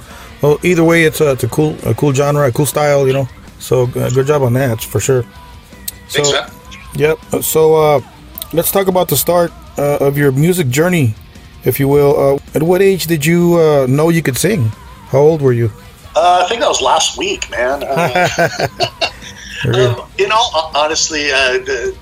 Well, 0.43 0.59
either 0.63 0.85
way, 0.85 1.05
it's 1.05 1.21
a, 1.21 1.33
it's 1.33 1.45
a 1.45 1.49
cool 1.49 1.77
a 1.85 1.95
cool 1.95 2.13
genre, 2.13 2.47
a 2.47 2.53
cool 2.53 2.67
style, 2.67 3.07
you 3.07 3.13
know. 3.13 3.29
So 3.59 3.85
uh, 3.85 4.11
good 4.11 4.27
job 4.27 4.43
on 4.43 4.53
that, 4.55 4.83
for 4.83 5.01
sure. 5.01 5.25
So, 6.09 6.25
Thanks. 6.25 6.77
Yep. 6.97 7.19
So 7.43 7.75
uh, 7.75 8.01
let's 8.53 8.71
talk 8.71 8.89
about 8.89 9.09
the 9.09 9.17
start 9.17 9.53
uh, 9.79 9.99
of 10.01 10.17
your 10.17 10.33
music 10.33 10.69
journey, 10.69 11.15
if 11.65 11.81
you 11.81 11.89
will. 11.89 12.19
Uh, 12.19 12.39
at 12.55 12.63
what 12.63 12.83
age 12.83 13.07
did 13.07 13.25
you 13.25 13.59
uh, 13.59 13.87
know 13.89 14.09
you 14.09 14.23
could 14.23 14.37
sing? 14.37 14.71
How 15.09 15.19
old 15.19 15.41
were 15.43 15.53
you? 15.53 15.71
Uh, 16.15 16.43
I 16.45 16.49
think 16.49 16.61
that 16.61 16.69
was 16.69 16.81
last 16.81 17.19
week, 17.19 17.51
man. 17.51 17.81
Um, 19.65 20.09
in 20.19 20.33
all 20.33 20.73
honestly, 20.75 21.31
uh, 21.31 21.59
the, 21.59 21.97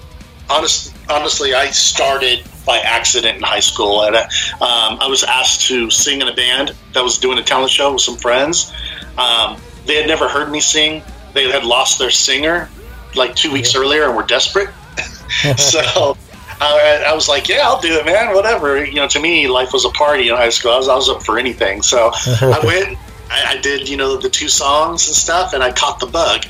honest, 0.51 0.95
honestly, 1.09 1.55
I 1.55 1.71
started 1.71 2.45
by 2.67 2.79
accident 2.79 3.37
in 3.37 3.43
high 3.43 3.61
school. 3.61 4.03
And, 4.05 4.17
uh, 4.17 4.29
um, 4.55 4.99
I 5.01 5.07
was 5.09 5.23
asked 5.25 5.67
to 5.69 5.91
sing 5.91 6.21
in 6.23 6.29
a 6.29 6.35
band 6.35 6.75
that 6.93 7.03
was 7.03 7.19
doing 7.19 7.39
a 7.39 7.43
talent 7.43 7.71
show 7.71 7.93
with 7.93 8.03
some 8.03 8.17
friends. 8.17 8.73
Um, 9.19 9.59
they 9.87 9.97
had 9.97 10.07
never 10.07 10.29
heard 10.29 10.51
me 10.51 10.61
sing. 10.61 11.03
They 11.35 11.51
had 11.51 11.65
lost 11.65 11.99
their 11.99 12.11
singer 12.11 12.69
like 13.15 13.35
two 13.35 13.53
weeks 13.53 13.75
earlier 13.75 14.05
and 14.05 14.17
were 14.17 14.23
desperate. 14.23 14.71
so 15.57 16.17
I, 16.61 17.05
I 17.07 17.15
was 17.15 17.29
like, 17.29 17.49
"Yeah, 17.49 17.63
I'll 17.65 17.81
do 17.81 17.99
it, 17.99 18.07
man. 18.07 18.35
Whatever." 18.35 18.85
You 18.85 18.95
know, 18.95 19.09
to 19.09 19.21
me, 19.21 19.49
life 19.49 19.73
was 19.73 19.85
a 19.85 19.91
party 19.91 20.29
in 20.29 20.37
high 20.37 20.51
school. 20.51 20.73
I 20.73 20.79
was, 20.79 20.89
I 20.89 20.95
was 20.95 21.09
up 21.09 21.23
for 21.23 21.39
anything. 21.39 21.83
So 21.83 22.11
I 22.41 22.61
went. 22.65 22.99
I, 23.31 23.57
I 23.57 23.61
did, 23.61 23.89
you 23.89 23.97
know, 23.97 24.17
the 24.17 24.29
two 24.29 24.49
songs 24.49 25.07
and 25.09 25.17
stuff, 25.17 25.55
and 25.55 25.63
I 25.63 25.73
caught 25.73 25.99
the 25.99 26.07
bug. 26.07 26.45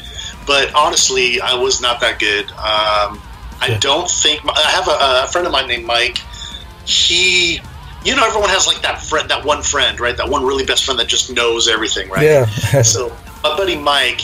But 0.47 0.75
honestly, 0.75 1.41
I 1.41 1.55
was 1.55 1.81
not 1.81 2.01
that 2.01 2.19
good. 2.19 2.51
Um, 2.53 3.21
I 3.61 3.69
Yeah. 3.71 3.79
don't 3.79 4.11
think 4.11 4.41
I 4.45 4.71
have 4.71 4.89
a, 4.89 5.25
a 5.25 5.29
friend 5.33 5.47
of 5.47 5.53
mine 5.53 5.69
named 5.69 5.87
Mike. 5.87 6.19
He, 6.85 7.61
you 8.05 8.15
know, 8.15 8.25
everyone 8.27 8.51
has 8.51 8.67
like 8.67 8.83
that 8.83 9.01
friend, 9.03 9.31
that 9.31 9.45
one 9.45 9.63
friend, 9.63 9.99
right? 10.01 10.17
That 10.17 10.29
one 10.29 10.45
really 10.45 10.65
best 10.67 10.85
friend 10.85 10.99
that 11.01 11.09
just 11.09 11.33
knows 11.33 11.67
everything, 11.69 12.11
right? 12.11 12.25
yeah. 12.25 12.45
so 12.83 13.09
my 13.43 13.57
buddy 13.57 13.77
Mike, 13.77 14.21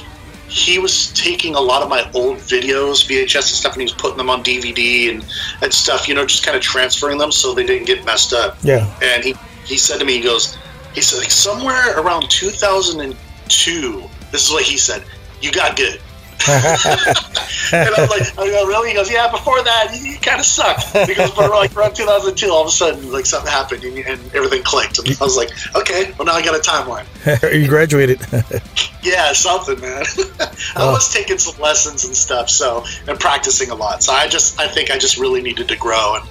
he 0.49 0.79
was 0.79 1.13
taking 1.13 1.55
a 1.55 1.61
lot 1.61 1.83
of 1.83 1.89
my 1.89 2.11
old 2.13 2.39
videos, 2.39 3.07
VHS 3.09 3.35
and 3.37 3.45
stuff, 3.45 3.73
and 3.75 3.81
he 3.83 3.85
was 3.87 3.93
putting 3.95 4.19
them 4.19 4.29
on 4.29 4.43
DVD 4.43 5.11
and, 5.11 5.25
and 5.63 5.73
stuff, 5.73 6.09
you 6.09 6.15
know, 6.15 6.27
just 6.27 6.45
kind 6.45 6.57
of 6.57 6.63
transferring 6.63 7.19
them 7.19 7.31
so 7.33 7.55
they 7.55 7.65
didn't 7.65 7.87
get 7.87 8.05
messed 8.05 8.33
up. 8.35 8.59
Yeah. 8.63 8.93
And 9.01 9.25
he, 9.25 9.35
he 9.65 9.77
said 9.79 10.01
to 10.01 10.05
me, 10.05 10.15
he 10.15 10.21
goes, 10.21 10.59
he 10.95 11.01
said, 11.01 11.19
like, 11.21 11.31
somewhere 11.31 11.99
around 12.01 12.29
2002, 12.31 14.03
this 14.33 14.47
is 14.47 14.51
what 14.53 14.65
he 14.65 14.77
said, 14.77 15.05
you 15.41 15.53
got 15.53 15.77
good. 15.77 16.01
and 16.49 17.95
I'm 17.95 18.09
like, 18.09 18.23
oh, 18.39 18.45
I 18.45 18.51
go, 18.51 18.67
really? 18.67 18.91
He 18.91 18.95
goes, 18.95 19.11
yeah, 19.11 19.31
before 19.31 19.63
that, 19.63 19.93
you, 19.93 20.13
you 20.13 20.19
kind 20.19 20.41
of 20.41 20.47
sucked. 20.47 20.93
Because 21.07 21.31
but 21.33 21.51
like 21.51 21.77
around 21.77 21.95
2002, 21.95 22.51
all 22.51 22.63
of 22.63 22.69
a 22.69 22.71
sudden, 22.71 23.13
like 23.13 23.27
something 23.27 23.51
happened 23.51 23.85
and, 23.85 23.99
and 23.99 24.35
everything 24.35 24.63
clicked. 24.63 24.99
And 24.99 25.09
I 25.21 25.25
was 25.25 25.37
like, 25.37 25.51
okay, 25.77 26.13
well, 26.19 26.27
now 26.27 26.33
I 26.33 26.43
got 26.43 26.55
a 26.55 26.71
timeline. 26.71 27.07
you 27.61 27.69
graduated. 27.69 28.21
Yeah, 29.03 29.33
something, 29.33 29.81
man. 29.81 30.05
I 30.39 30.53
oh. 30.77 30.93
was 30.93 31.11
taking 31.11 31.39
some 31.39 31.59
lessons 31.59 32.05
and 32.05 32.15
stuff, 32.15 32.51
so 32.51 32.85
and 33.09 33.19
practicing 33.19 33.71
a 33.71 33.75
lot. 33.75 34.03
So 34.03 34.13
I 34.13 34.29
just, 34.29 34.61
I 34.61 34.69
think 34.69 34.91
I 34.91 34.99
just 34.99 35.17
really 35.17 35.41
needed 35.41 35.69
to 35.69 35.77
grow, 35.77 36.17
and 36.17 36.29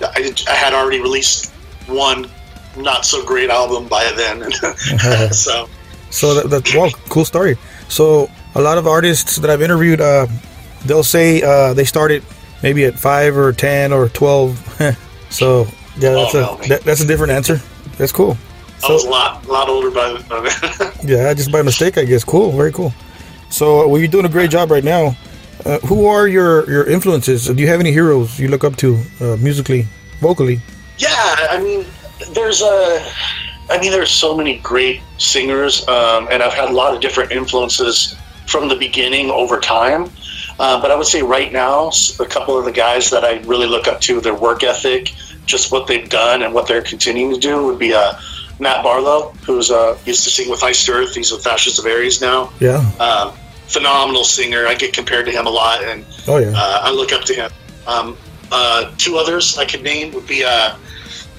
I, 0.00 0.32
I 0.48 0.54
had 0.54 0.72
already 0.72 1.00
released 1.00 1.50
one 1.88 2.30
not 2.76 3.04
so 3.04 3.24
great 3.24 3.50
album 3.50 3.88
by 3.88 4.12
then, 4.12 4.52
so 5.32 5.68
so 6.12 6.34
that, 6.34 6.50
that's 6.50 6.74
well, 6.74 6.90
cool 7.08 7.24
story. 7.24 7.56
So 7.88 8.30
a 8.54 8.60
lot 8.60 8.78
of 8.78 8.86
artists 8.86 9.36
that 9.36 9.50
I've 9.50 9.62
interviewed, 9.62 10.00
uh, 10.00 10.26
they'll 10.84 11.04
say 11.04 11.42
uh, 11.42 11.74
they 11.74 11.84
started 11.84 12.22
maybe 12.62 12.84
at 12.84 12.98
five 12.98 13.36
or 13.36 13.52
ten 13.52 13.92
or 13.92 14.08
twelve. 14.08 14.58
so 15.30 15.66
yeah, 15.98 16.12
that's 16.12 16.34
Oh, 16.34 16.58
a 16.62 16.68
that, 16.68 16.80
that's 16.82 17.00
a 17.00 17.06
different 17.06 17.32
answer. 17.32 17.60
That's 17.98 18.12
cool. 18.12 18.36
I 18.84 18.92
was 18.92 19.04
a 19.04 19.08
lot, 19.10 19.46
lot 19.46 19.68
older 19.68 19.90
by 19.90 20.12
then. 20.28 20.92
Yeah, 21.04 21.32
just 21.34 21.52
by 21.52 21.62
mistake, 21.62 21.98
I 21.98 22.04
guess. 22.04 22.24
Cool, 22.24 22.50
very 22.52 22.72
cool. 22.72 22.92
So, 23.48 23.82
uh, 23.82 23.86
well, 23.88 23.98
you're 24.00 24.08
doing 24.08 24.24
a 24.24 24.28
great 24.28 24.50
job 24.50 24.70
right 24.70 24.82
now. 24.82 25.16
Uh, 25.64 25.78
who 25.80 26.06
are 26.06 26.26
your 26.26 26.68
your 26.68 26.84
influences? 26.90 27.46
Do 27.46 27.54
you 27.62 27.68
have 27.68 27.78
any 27.80 27.92
heroes 27.92 28.38
you 28.40 28.48
look 28.48 28.64
up 28.64 28.74
to 28.76 29.00
uh, 29.20 29.36
musically, 29.38 29.86
vocally? 30.20 30.60
Yeah, 30.98 31.08
I 31.50 31.60
mean, 31.62 31.86
there's 32.32 32.60
a, 32.62 33.06
I 33.70 33.78
mean, 33.78 33.92
there's 33.92 34.10
so 34.10 34.36
many 34.36 34.58
great 34.58 35.00
singers, 35.18 35.86
um, 35.86 36.26
and 36.30 36.42
I've 36.42 36.52
had 36.54 36.70
a 36.70 36.72
lot 36.72 36.94
of 36.94 37.00
different 37.00 37.30
influences 37.30 38.16
from 38.46 38.68
the 38.68 38.76
beginning 38.76 39.30
over 39.30 39.60
time. 39.60 40.10
Uh, 40.58 40.80
but 40.80 40.90
I 40.90 40.96
would 40.96 41.06
say 41.06 41.22
right 41.22 41.52
now, 41.52 41.90
a 42.20 42.26
couple 42.26 42.58
of 42.58 42.64
the 42.64 42.72
guys 42.72 43.10
that 43.10 43.24
I 43.24 43.38
really 43.40 43.66
look 43.66 43.88
up 43.88 44.00
to, 44.02 44.20
their 44.20 44.34
work 44.34 44.62
ethic, 44.62 45.12
just 45.46 45.72
what 45.72 45.86
they've 45.86 46.08
done 46.08 46.42
and 46.42 46.52
what 46.54 46.68
they're 46.68 46.82
continuing 46.82 47.34
to 47.34 47.40
do, 47.40 47.64
would 47.66 47.78
be 47.78 47.94
uh, 47.94 48.12
Matt 48.60 48.82
Barlow, 48.84 49.30
who's 49.44 49.70
uh, 49.70 49.98
used 50.04 50.24
to 50.24 50.30
sing 50.30 50.50
with 50.50 50.62
Iced 50.62 50.88
Earth. 50.88 51.14
He's 51.14 51.32
with 51.32 51.46
Ashes 51.46 51.78
of 51.78 51.86
Ares 51.86 52.20
now. 52.20 52.52
Yeah. 52.60 52.78
Um, 53.00 53.32
phenomenal 53.66 54.24
singer. 54.24 54.66
I 54.66 54.74
get 54.74 54.92
compared 54.92 55.24
to 55.26 55.32
him 55.32 55.46
a 55.46 55.50
lot, 55.50 55.82
and 55.82 56.04
Oh 56.28 56.36
yeah. 56.38 56.52
uh, 56.54 56.80
I 56.82 56.92
look 56.92 57.12
up 57.12 57.24
to 57.24 57.34
him. 57.34 57.50
Um, 57.86 58.16
uh, 58.52 58.92
two 58.98 59.16
others 59.16 59.56
I 59.58 59.64
could 59.64 59.82
name 59.82 60.12
would 60.12 60.26
be 60.26 60.44
uh, 60.44 60.76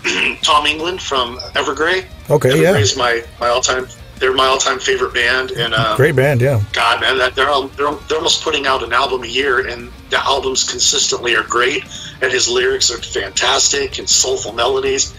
Tom 0.42 0.66
Englund 0.66 1.00
from 1.00 1.38
Evergrey. 1.54 2.06
Okay. 2.30 2.62
Yeah. 2.62 2.72
Evergrey's 2.74 2.98
my, 2.98 3.24
my 3.39 3.48
all 3.50 3.62
time. 3.62 3.88
They're 4.19 4.34
my 4.34 4.45
all 4.45 4.58
time 4.58 4.80
favorite 4.80 5.13
band, 5.13 5.52
and 5.52 5.73
um, 5.73 5.97
Great 5.97 6.15
band. 6.15 6.39
Yeah. 6.41 6.62
God, 6.71 7.02
man, 7.02 7.17
that 7.17 7.36
they're, 7.36 7.49
all, 7.49 7.67
they're 7.69 7.91
they're 8.08 8.17
almost 8.17 8.43
putting 8.43 8.65
out 8.67 8.84
an 8.84 8.93
album 8.93 9.23
a 9.23 9.28
year, 9.28 9.67
and 9.67 9.91
the 10.10 10.17
albums 10.23 10.69
consistently 10.69 11.36
are 11.36 11.43
great, 11.43 11.84
and 12.21 12.32
his 12.32 12.47
lyrics 12.47 12.89
are 12.91 12.97
fantastic 12.97 13.99
and 13.99 14.08
soulful 14.10 14.54
melodies. 14.54 15.13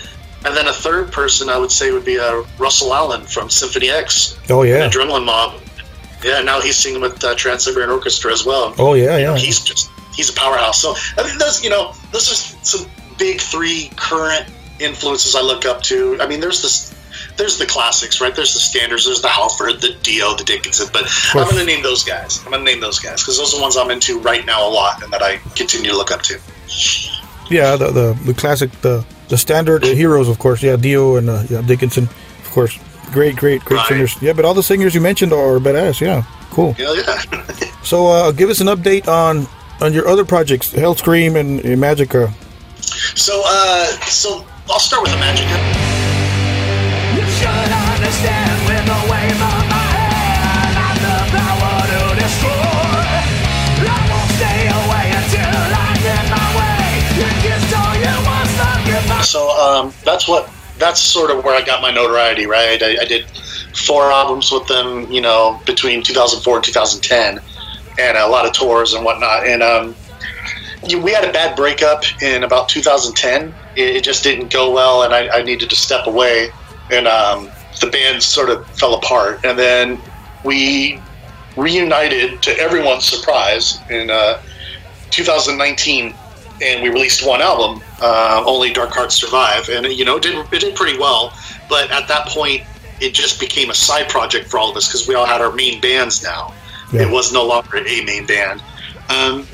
And 0.46 0.54
then 0.56 0.68
a 0.68 0.72
third 0.72 1.10
person 1.12 1.48
I 1.48 1.58
would 1.58 1.72
say 1.72 1.90
would 1.90 2.04
be 2.04 2.18
uh, 2.18 2.44
Russell 2.58 2.92
Allen 2.94 3.22
from 3.22 3.48
Symphony 3.50 3.88
X, 3.90 4.38
Oh 4.50 4.62
yeah. 4.62 4.88
Adrenaline 4.88 5.24
Mob. 5.24 5.60
Yeah, 6.22 6.40
now 6.42 6.60
he's 6.60 6.76
singing 6.76 7.00
with 7.02 7.22
uh, 7.24 7.34
Trans 7.34 7.64
Siberian 7.64 7.90
Orchestra 7.90 8.32
as 8.32 8.46
well 8.46 8.74
Oh 8.78 8.94
yeah. 8.94 9.16
you 9.18 9.24
know, 9.24 9.32
Yeah. 9.34 9.38
he's 9.38 9.60
just 9.60 9.90
he's 10.14 10.30
a 10.30 10.32
powerhouse. 10.34 10.80
So 10.80 10.94
I 11.18 11.26
mean, 11.26 11.38
those 11.38 11.62
you 11.64 11.70
know, 11.70 11.94
those 12.12 12.30
are 12.30 12.64
some 12.64 12.90
big 13.18 13.40
three 13.40 13.90
current 13.96 14.46
influences 14.80 15.34
I 15.34 15.40
look 15.40 15.64
up 15.66 15.82
to. 15.84 16.18
I 16.20 16.26
mean, 16.26 16.40
there's 16.40 16.62
this. 16.62 16.94
There's 17.36 17.58
the 17.58 17.66
classics, 17.66 18.20
right? 18.20 18.34
There's 18.34 18.54
the 18.54 18.60
standards. 18.60 19.04
There's 19.06 19.20
the 19.22 19.28
Halford, 19.28 19.80
the 19.80 19.96
Dio, 20.02 20.34
the 20.34 20.44
Dickinson. 20.44 20.88
But 20.92 21.04
I'm 21.34 21.44
going 21.50 21.56
to 21.56 21.64
name 21.64 21.82
those 21.82 22.04
guys. 22.04 22.38
I'm 22.44 22.52
going 22.52 22.64
to 22.64 22.70
name 22.70 22.80
those 22.80 22.98
guys 22.98 23.20
because 23.22 23.36
those 23.38 23.52
are 23.54 23.56
the 23.58 23.62
ones 23.62 23.76
I'm 23.76 23.90
into 23.90 24.18
right 24.20 24.44
now 24.46 24.66
a 24.66 24.70
lot 24.70 25.02
and 25.02 25.12
that 25.12 25.22
I 25.22 25.36
continue 25.56 25.90
to 25.90 25.96
look 25.96 26.10
up 26.10 26.22
to. 26.22 26.38
Yeah. 27.50 27.76
The 27.76 27.90
the, 27.90 28.12
the 28.24 28.34
classic 28.34 28.70
the 28.82 29.04
the 29.28 29.36
standard 29.38 29.84
heroes, 29.84 30.28
of 30.28 30.38
course. 30.38 30.62
Yeah. 30.62 30.76
Dio 30.76 31.16
and 31.16 31.28
uh, 31.30 31.42
yeah 31.48 31.62
Dickinson, 31.62 32.04
of 32.04 32.50
course. 32.52 32.78
Great, 33.12 33.36
great, 33.36 33.64
great 33.64 33.76
Right. 33.78 33.86
singers. 33.88 34.20
Yeah, 34.22 34.32
but 34.32 34.44
all 34.44 34.54
the 34.54 34.62
singers 34.62 34.94
you 34.94 35.00
mentioned 35.00 35.32
are 35.32 35.58
badass. 35.58 36.00
Yeah. 36.00 36.24
Cool. 36.50 36.74
Yeah, 36.78 36.92
yeah. 36.94 37.22
So, 37.84 38.06
uh, 38.06 38.32
give 38.32 38.48
us 38.48 38.60
an 38.60 38.68
update 38.68 39.06
on 39.08 39.46
on 39.82 39.92
your 39.92 40.08
other 40.08 40.24
projects, 40.24 40.72
Hellscream 40.72 41.36
and, 41.36 41.60
and 41.60 41.76
Magica. 41.82 42.32
so, 43.14 43.42
uh, 43.44 43.86
so 44.06 44.46
I'll 44.70 44.78
start 44.78 45.02
with 45.02 45.12
the 45.12 45.18
Magica. 45.18 45.83
So 59.34 59.50
um, 59.50 59.92
that's 60.04 60.28
what 60.28 60.48
that's 60.78 61.00
sort 61.00 61.30
of 61.30 61.44
where 61.44 61.54
I 61.54 61.62
got 61.62 61.82
my 61.82 61.90
notoriety, 61.90 62.46
right? 62.46 62.80
I, 62.82 63.02
I 63.02 63.04
did 63.04 63.26
four 63.74 64.10
albums 64.10 64.52
with 64.52 64.66
them, 64.68 65.10
you 65.10 65.20
know, 65.20 65.60
between 65.66 66.02
2004 66.02 66.56
and 66.56 66.64
2010, 66.64 67.40
and 67.98 68.18
a 68.18 68.26
lot 68.28 68.46
of 68.46 68.52
tours 68.52 68.94
and 68.94 69.04
whatnot. 69.04 69.46
And 69.46 69.62
um, 69.62 69.96
we 71.02 71.12
had 71.12 71.24
a 71.24 71.32
bad 71.32 71.56
breakup 71.56 72.04
in 72.22 72.44
about 72.44 72.68
2010. 72.68 73.54
It, 73.76 74.04
just 74.04 74.22
didn't 74.22 74.52
go 74.52 74.72
well, 74.72 75.02
and 75.02 75.14
I, 75.14 75.38
I 75.38 75.42
needed 75.42 75.70
to 75.70 75.76
step 75.76 76.06
away. 76.06 76.50
And 76.90 77.08
um, 77.08 77.50
the 77.80 77.88
band 77.88 78.22
sort 78.22 78.50
of 78.50 78.66
fell 78.70 78.94
apart. 78.94 79.44
And 79.44 79.58
then 79.58 80.00
we 80.44 81.00
reunited 81.56 82.42
to 82.42 82.58
everyone's 82.58 83.04
surprise 83.04 83.78
in 83.90 84.10
uh, 84.10 84.40
2019 85.10 86.14
and 86.62 86.82
we 86.82 86.88
released 86.88 87.26
one 87.26 87.40
album, 87.40 87.82
uh, 88.00 88.42
only 88.46 88.72
Dark 88.72 88.90
Hearts 88.90 89.16
Survive, 89.16 89.68
and 89.68 89.86
you 89.86 90.04
know 90.04 90.16
it 90.16 90.22
did 90.22 90.36
it 90.52 90.60
did 90.60 90.76
pretty 90.76 90.98
well. 90.98 91.36
But 91.68 91.90
at 91.90 92.06
that 92.08 92.28
point, 92.28 92.62
it 93.00 93.12
just 93.12 93.40
became 93.40 93.70
a 93.70 93.74
side 93.74 94.08
project 94.08 94.48
for 94.48 94.58
all 94.58 94.70
of 94.70 94.76
us 94.76 94.86
because 94.86 95.08
we 95.08 95.14
all 95.14 95.26
had 95.26 95.40
our 95.40 95.52
main 95.52 95.80
bands 95.80 96.22
now. 96.22 96.54
Yeah. 96.92 97.02
It 97.02 97.10
was 97.10 97.32
no 97.32 97.44
longer 97.44 97.78
a 97.78 98.04
main 98.04 98.26
band. 98.26 98.62
Um, 99.08 99.46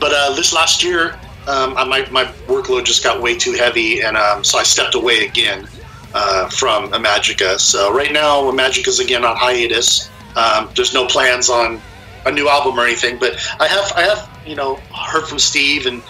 but 0.00 0.12
uh, 0.14 0.34
this 0.34 0.52
last 0.52 0.82
year, 0.82 1.18
um, 1.46 1.76
I, 1.76 1.84
my 1.84 2.08
my 2.10 2.24
workload 2.46 2.84
just 2.84 3.04
got 3.04 3.20
way 3.20 3.36
too 3.36 3.52
heavy, 3.52 4.00
and 4.00 4.16
um, 4.16 4.42
so 4.42 4.58
I 4.58 4.62
stepped 4.62 4.94
away 4.94 5.26
again 5.26 5.68
uh, 6.14 6.48
from 6.48 6.90
Imagika. 6.92 7.58
So 7.58 7.92
right 7.92 8.12
now, 8.12 8.42
Imagika's 8.50 9.00
again 9.00 9.24
on 9.24 9.36
hiatus. 9.36 10.10
Um, 10.36 10.70
there's 10.74 10.94
no 10.94 11.06
plans 11.06 11.48
on 11.48 11.80
a 12.26 12.32
new 12.32 12.48
album 12.48 12.78
or 12.78 12.84
anything, 12.84 13.18
but 13.18 13.36
I 13.60 13.66
have 13.66 13.92
I 13.96 14.02
have 14.02 14.28
you 14.46 14.56
know 14.56 14.76
heard 14.94 15.26
from 15.26 15.38
Steve 15.38 15.86
and 15.86 16.02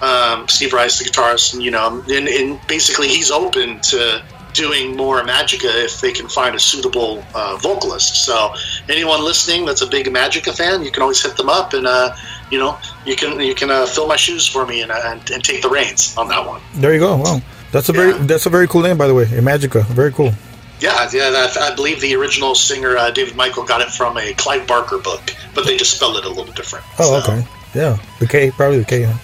um, 0.00 0.48
Steve 0.48 0.72
Rice, 0.72 0.98
the 0.98 1.04
guitarist, 1.04 1.54
and 1.54 1.62
you 1.62 1.70
know, 1.70 2.02
and, 2.08 2.28
and 2.28 2.60
basically 2.66 3.08
he's 3.08 3.30
open 3.30 3.80
to 3.80 4.22
doing 4.52 4.96
more 4.96 5.22
Magica 5.22 5.84
if 5.84 6.00
they 6.00 6.12
can 6.12 6.28
find 6.28 6.56
a 6.56 6.58
suitable 6.58 7.22
uh, 7.34 7.56
vocalist. 7.56 8.24
So 8.24 8.54
anyone 8.88 9.22
listening 9.22 9.66
that's 9.66 9.82
a 9.82 9.86
big 9.86 10.06
Magica 10.06 10.56
fan, 10.56 10.82
you 10.82 10.90
can 10.90 11.02
always 11.02 11.22
hit 11.22 11.36
them 11.36 11.48
up, 11.48 11.74
and 11.74 11.86
uh, 11.86 12.14
you 12.50 12.58
know, 12.58 12.78
you 13.04 13.16
can 13.16 13.40
you 13.40 13.54
can 13.54 13.70
uh, 13.70 13.86
fill 13.86 14.06
my 14.06 14.16
shoes 14.16 14.46
for 14.46 14.66
me 14.66 14.82
and, 14.82 14.90
uh, 14.90 15.00
and 15.04 15.30
and 15.30 15.44
take 15.44 15.62
the 15.62 15.68
reins 15.68 16.16
on 16.16 16.28
that 16.28 16.46
one. 16.46 16.60
There 16.74 16.92
you 16.92 17.00
go. 17.00 17.16
Wow, 17.16 17.40
that's 17.76 17.88
a 17.88 17.92
very 17.92 18.12
Yeah. 18.12 18.18
that's 18.26 18.46
a 18.46 18.50
very 18.50 18.66
cool 18.68 18.82
name, 18.82 18.96
by 18.98 19.06
the 19.06 19.14
way. 19.14 19.24
Magica, 19.26 19.84
very 19.86 20.12
cool. 20.12 20.32
Yeah, 20.80 21.08
yeah. 21.12 21.30
that- 21.30 21.56
I 21.56 21.74
believe 21.74 22.00
the 22.00 22.14
original 22.16 22.54
singer 22.54 22.96
uh, 22.96 23.10
David 23.10 23.34
Michael 23.36 23.64
got 23.64 23.80
it 23.80 23.90
from 23.90 24.16
a 24.18 24.34
Clive 24.34 24.66
Barker 24.66 24.98
book, 24.98 25.22
but 25.54 25.64
they 25.66 25.76
just 25.76 25.94
spelled 25.96 26.16
it 26.16 26.24
a 26.24 26.28
little 26.28 26.52
different. 26.52 26.84
Oh, 26.98 27.20
So, 27.20 27.32
okay. 27.32 27.46
Yeah, 27.74 27.96
the 28.20 28.26
K, 28.26 28.50
probably 28.50 28.78
the 28.78 28.84
K. 28.84 29.02
Huh? 29.02 29.14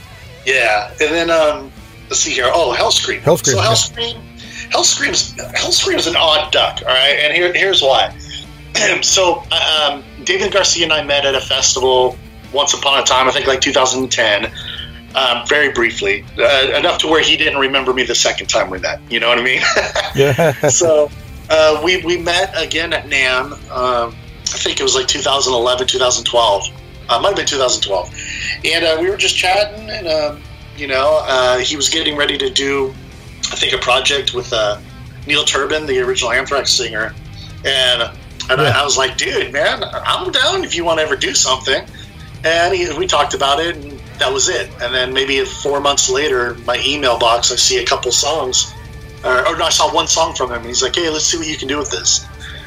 Yeah, 0.46 0.88
and 1.00 1.10
then 1.14 1.30
um, 1.30 1.70
let's 2.08 2.20
see 2.20 2.32
here. 2.32 2.50
Oh, 2.52 2.74
Hellscream. 2.76 3.20
Hellscream, 3.20 3.52
So 3.52 3.56
yeah. 3.56 3.66
Hellscream, 3.66 4.20
Hellscream's 4.70 5.34
Hellscream's 5.54 6.06
an 6.06 6.16
odd 6.16 6.50
duck. 6.52 6.80
All 6.82 6.88
right, 6.88 7.18
and 7.22 7.32
here, 7.34 7.52
here's 7.52 7.82
why. 7.82 8.14
so 9.02 9.42
um, 9.52 10.02
David 10.24 10.52
Garcia 10.52 10.84
and 10.84 10.92
I 10.92 11.04
met 11.04 11.24
at 11.26 11.34
a 11.34 11.40
festival 11.40 12.16
once 12.52 12.72
upon 12.74 12.98
a 13.00 13.02
time. 13.04 13.28
I 13.28 13.30
think 13.32 13.46
like 13.46 13.60
2010. 13.60 14.50
Um, 15.14 15.46
very 15.46 15.70
briefly, 15.72 16.24
uh, 16.38 16.72
enough 16.74 16.98
to 17.00 17.06
where 17.06 17.22
he 17.22 17.36
didn't 17.36 17.58
remember 17.58 17.92
me 17.92 18.04
the 18.04 18.14
second 18.14 18.46
time 18.46 18.70
we 18.70 18.78
met. 18.78 18.98
You 19.10 19.20
know 19.20 19.28
what 19.28 19.38
I 19.38 19.42
mean? 19.42 19.60
Yeah. 20.14 20.52
so 20.68 21.10
uh, 21.50 21.80
we 21.84 21.98
we 22.04 22.16
met 22.18 22.52
again 22.56 22.92
at 22.92 23.04
NAMM. 23.06 23.52
Um, 23.70 24.14
I 24.42 24.56
think 24.58 24.80
it 24.80 24.82
was 24.82 24.94
like 24.94 25.06
2011, 25.08 25.86
2012. 25.86 26.64
Uh, 27.08 27.20
might 27.20 27.28
have 27.28 27.36
been 27.36 27.46
2012, 27.46 28.14
and 28.64 28.84
uh, 28.84 28.98
we 29.00 29.10
were 29.10 29.16
just 29.16 29.36
chatting, 29.36 29.90
and 29.90 30.06
um, 30.06 30.42
you 30.76 30.86
know, 30.86 31.20
uh, 31.24 31.58
he 31.58 31.76
was 31.76 31.88
getting 31.90 32.16
ready 32.16 32.38
to 32.38 32.48
do, 32.48 32.94
I 33.50 33.56
think, 33.56 33.72
a 33.74 33.78
project 33.78 34.32
with 34.34 34.52
uh, 34.52 34.78
Neil 35.26 35.44
Turbin, 35.44 35.86
the 35.86 36.00
original 36.00 36.32
Anthrax 36.32 36.72
singer, 36.72 37.14
and 37.64 38.02
And 38.50 38.60
Yeah. 38.60 38.72
I, 38.76 38.80
I 38.80 38.84
was 38.84 38.96
like, 38.96 39.16
dude, 39.16 39.52
man, 39.52 39.84
I'm 39.84 40.30
down 40.32 40.64
if 40.64 40.74
you 40.74 40.84
want 40.84 40.98
to 40.98 41.04
ever 41.04 41.16
do 41.16 41.34
something. 41.34 41.84
And 42.44 42.74
he, 42.74 42.92
we 42.98 43.06
talked 43.06 43.34
about 43.34 43.60
it, 43.60 43.76
and 43.76 44.01
that 44.22 44.32
was 44.32 44.48
it. 44.48 44.70
And 44.80 44.94
then 44.94 45.12
maybe 45.12 45.44
four 45.44 45.80
months 45.80 46.08
later, 46.08 46.54
my 46.64 46.80
email 46.86 47.18
box, 47.18 47.50
I 47.50 47.56
see 47.56 47.82
a 47.82 47.84
couple 47.84 48.12
songs, 48.12 48.72
or, 49.24 49.46
or 49.48 49.56
no, 49.56 49.64
I 49.64 49.70
saw 49.70 49.92
one 49.92 50.06
song 50.06 50.34
from 50.34 50.50
him. 50.50 50.58
And 50.58 50.66
he's 50.66 50.80
like, 50.80 50.94
hey, 50.94 51.10
let's 51.10 51.24
see 51.24 51.38
what 51.38 51.48
you 51.48 51.56
can 51.56 51.66
do 51.66 51.76
with 51.76 51.90
this. 51.90 52.24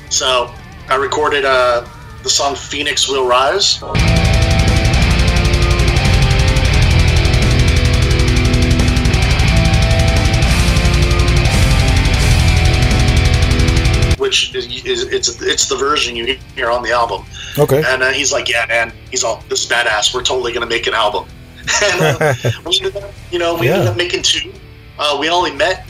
So 0.09 0.53
I 0.89 0.95
recorded 0.95 1.45
uh, 1.45 1.87
the 2.23 2.29
song 2.29 2.55
Phoenix 2.55 3.07
Will 3.07 3.25
Rise. 3.25 3.79
Which 14.19 14.55
is, 14.55 14.83
is 14.85 15.03
it's 15.03 15.41
it's 15.41 15.69
the 15.69 15.75
version 15.77 16.15
you 16.15 16.37
hear 16.55 16.69
on 16.71 16.83
the 16.83 16.91
album. 16.91 17.25
Okay. 17.57 17.81
And 17.85 18.01
uh, 18.01 18.11
he's 18.11 18.33
like, 18.33 18.49
"Yeah, 18.49 18.65
man." 18.67 18.91
He's 19.11 19.23
all, 19.23 19.43
"This 19.49 19.63
is 19.63 19.69
badass. 19.69 20.13
We're 20.13 20.23
totally 20.23 20.51
gonna 20.51 20.65
make 20.65 20.87
an 20.87 20.93
album." 20.93 21.27
And 21.83 22.21
uh, 22.21 22.33
we 22.65 22.77
ended 22.77 22.95
up, 22.97 23.13
you 23.31 23.39
know, 23.39 23.55
we 23.55 23.69
ended 23.69 23.87
up 23.87 23.97
making 23.97 24.23
two. 24.23 24.53
Uh, 24.97 25.17
we 25.19 25.29
only 25.29 25.51
met 25.51 25.85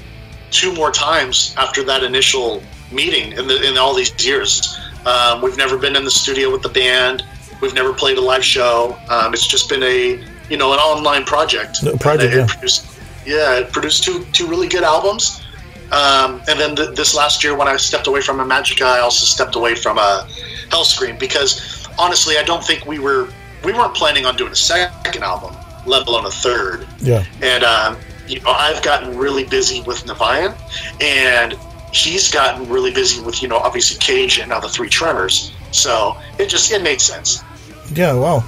two 0.51 0.73
more 0.73 0.91
times 0.91 1.53
after 1.57 1.83
that 1.83 2.03
initial 2.03 2.61
meeting 2.91 3.33
in 3.33 3.47
the 3.47 3.67
in 3.67 3.77
all 3.77 3.93
these 3.93 4.25
years. 4.25 4.77
Um, 5.05 5.41
we've 5.41 5.57
never 5.57 5.77
been 5.77 5.95
in 5.95 6.03
the 6.03 6.11
studio 6.11 6.51
with 6.51 6.61
the 6.61 6.69
band. 6.69 7.23
We've 7.61 7.73
never 7.73 7.93
played 7.93 8.17
a 8.17 8.21
live 8.21 8.43
show. 8.43 8.97
Um, 9.09 9.33
it's 9.33 9.47
just 9.47 9.69
been 9.69 9.83
a 9.83 10.23
you 10.49 10.57
know 10.57 10.73
an 10.73 10.79
online 10.79 11.25
project. 11.25 11.83
A 11.83 11.97
project, 11.97 12.33
it 12.33 12.37
yeah. 12.37 12.47
Produced, 12.47 12.99
yeah, 13.25 13.59
it 13.59 13.71
produced 13.71 14.03
two 14.03 14.25
two 14.33 14.47
really 14.47 14.67
good 14.67 14.83
albums. 14.83 15.41
Um, 15.91 16.41
and 16.47 16.59
then 16.59 16.75
th- 16.75 16.95
this 16.95 17.13
last 17.13 17.43
year, 17.43 17.55
when 17.55 17.67
I 17.67 17.77
stepped 17.77 18.07
away 18.07 18.21
from 18.21 18.39
a 18.39 18.45
Magica, 18.45 18.85
I 18.85 18.99
also 18.99 19.25
stepped 19.25 19.55
away 19.55 19.75
from 19.75 19.99
a 19.99 20.27
Hell 20.71 20.83
Hellscream 20.83 21.19
because 21.19 21.87
honestly, 21.99 22.37
I 22.37 22.43
don't 22.43 22.63
think 22.63 22.85
we 22.85 22.99
were 22.99 23.29
we 23.63 23.73
weren't 23.73 23.93
planning 23.93 24.25
on 24.25 24.35
doing 24.35 24.51
a 24.51 24.55
second 24.55 25.23
album, 25.23 25.55
let 25.85 26.07
alone 26.07 26.25
a 26.25 26.31
third. 26.31 26.87
Yeah. 27.01 27.25
And 27.41 27.63
um, 27.63 27.97
you 28.27 28.39
know, 28.41 28.49
I've 28.49 28.81
gotten 28.83 29.17
really 29.17 29.43
busy 29.43 29.81
with 29.81 30.03
Niviane, 30.05 30.55
and 31.01 31.53
he's 31.93 32.31
gotten 32.31 32.67
really 32.69 32.91
busy 32.91 33.21
with 33.23 33.41
you 33.41 33.47
know 33.47 33.57
obviously 33.57 33.97
Cage 33.99 34.39
and 34.39 34.49
now 34.49 34.59
the 34.59 34.69
Three 34.69 34.89
Tremors. 34.89 35.51
So 35.71 36.17
it 36.39 36.47
just 36.49 36.71
it 36.71 36.81
made 36.81 37.01
sense. 37.01 37.43
Yeah, 37.93 38.13
wow. 38.13 38.43